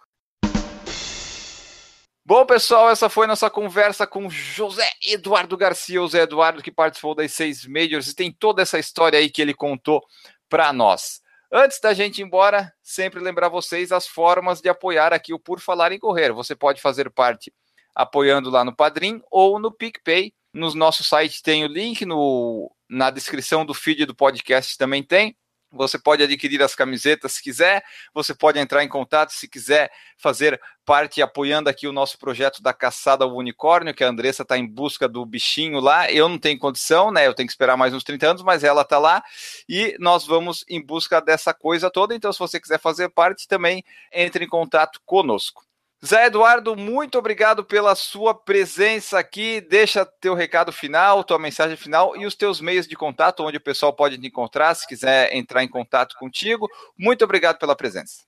[2.28, 7.14] Bom, pessoal, essa foi nossa conversa com José Eduardo Garcia, o Zé Eduardo que participou
[7.14, 10.02] das seis Majors e tem toda essa história aí que ele contou
[10.48, 11.20] para nós.
[11.52, 15.60] Antes da gente ir embora, sempre lembrar vocês as formas de apoiar aqui o Por
[15.60, 16.32] Falar em Correr.
[16.32, 17.54] Você pode fazer parte
[17.94, 20.34] apoiando lá no Padrim ou no PicPay.
[20.52, 25.36] No nosso site tem o link, no, na descrição do feed do podcast também tem.
[25.76, 30.60] Você pode adquirir as camisetas se quiser, você pode entrar em contato se quiser fazer
[30.84, 34.66] parte apoiando aqui o nosso projeto da caçada ao unicórnio, que a Andressa está em
[34.66, 36.10] busca do bichinho lá.
[36.10, 37.26] Eu não tenho condição, né?
[37.26, 39.22] Eu tenho que esperar mais uns 30 anos, mas ela está lá
[39.68, 42.14] e nós vamos em busca dessa coisa toda.
[42.14, 45.66] Então, se você quiser fazer parte, também entre em contato conosco.
[46.06, 49.60] Zé Eduardo, muito obrigado pela sua presença aqui.
[49.60, 53.60] Deixa teu recado final, tua mensagem final e os teus meios de contato, onde o
[53.60, 56.68] pessoal pode te encontrar, se quiser entrar em contato contigo.
[56.96, 58.22] Muito obrigado pela presença.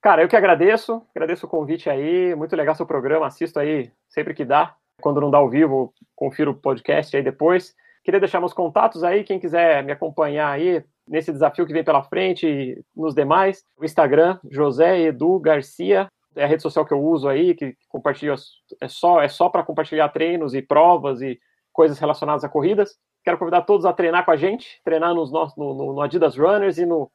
[0.00, 4.32] Cara, eu que agradeço, agradeço o convite aí, muito legal seu programa, assisto aí sempre
[4.32, 4.76] que dá.
[5.00, 7.74] Quando não dá ao vivo, confiro o podcast aí depois.
[8.04, 12.04] Queria deixar meus contatos aí, quem quiser me acompanhar aí nesse desafio que vem pela
[12.04, 13.64] frente e nos demais.
[13.76, 16.06] O Instagram, José Edu Garcia,
[16.36, 18.34] é a rede social que eu uso aí, que compartilho,
[18.80, 21.38] é só, é só para compartilhar treinos e provas e
[21.72, 22.96] coisas relacionadas a corridas.
[23.24, 26.78] Quero convidar todos a treinar com a gente, treinar nos, no, no, no Adidas Runners
[26.78, 27.10] e, no,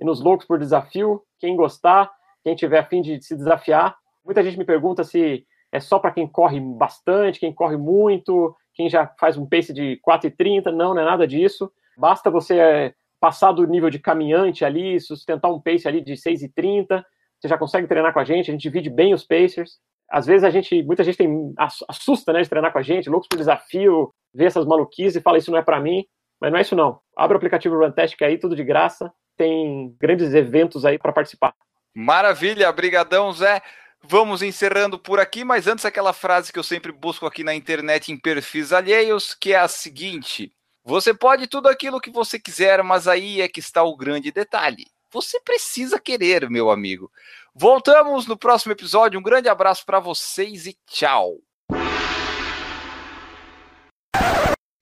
[0.00, 1.22] e nos Loucos por Desafio.
[1.38, 2.10] Quem gostar,
[2.42, 3.96] quem tiver a fim de se desafiar.
[4.24, 8.88] Muita gente me pergunta se é só para quem corre bastante, quem corre muito, quem
[8.88, 10.66] já faz um pace de 4,30.
[10.66, 11.70] Não, não é nada disso.
[11.96, 17.02] Basta você é, passar do nível de caminhante ali, sustentar um pace ali de 6,30.
[17.44, 19.72] Você já consegue treinar com a gente, a gente divide bem os pacers.
[20.10, 21.52] Às vezes a gente, muita gente tem,
[21.86, 25.36] assusta né, de treinar com a gente, loucos por desafio, vê essas maluquices e fala
[25.36, 26.06] isso não é para mim.
[26.40, 26.98] Mas não é isso não.
[27.14, 29.12] Abre o aplicativo Runtastic aí, tudo de graça.
[29.36, 31.52] Tem grandes eventos aí para participar.
[31.94, 33.60] Maravilha, brigadão, Zé.
[34.02, 38.10] Vamos encerrando por aqui, mas antes aquela frase que eu sempre busco aqui na internet
[38.10, 40.50] em perfis alheios, que é a seguinte:
[40.82, 44.86] você pode tudo aquilo que você quiser, mas aí é que está o grande detalhe.
[45.14, 47.08] Você precisa querer, meu amigo.
[47.54, 49.20] Voltamos no próximo episódio.
[49.20, 51.36] Um grande abraço para vocês e tchau.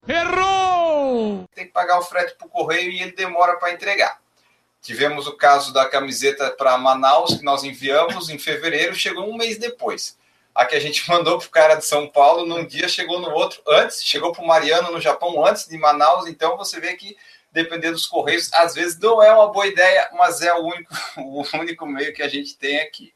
[0.07, 1.45] Errou!
[1.53, 4.19] Tem que pagar o frete pro correio e ele demora para entregar.
[4.81, 9.59] Tivemos o caso da camiseta para Manaus, que nós enviamos em fevereiro, chegou um mês
[9.59, 10.17] depois.
[10.55, 13.29] A que a gente mandou para o cara de São Paulo, num dia chegou no
[13.29, 17.15] outro antes, chegou para o Mariano no Japão antes de Manaus, então você vê que
[17.53, 21.43] dependendo dos correios, às vezes não é uma boa ideia, mas é o único, o
[21.57, 23.13] único meio que a gente tem aqui.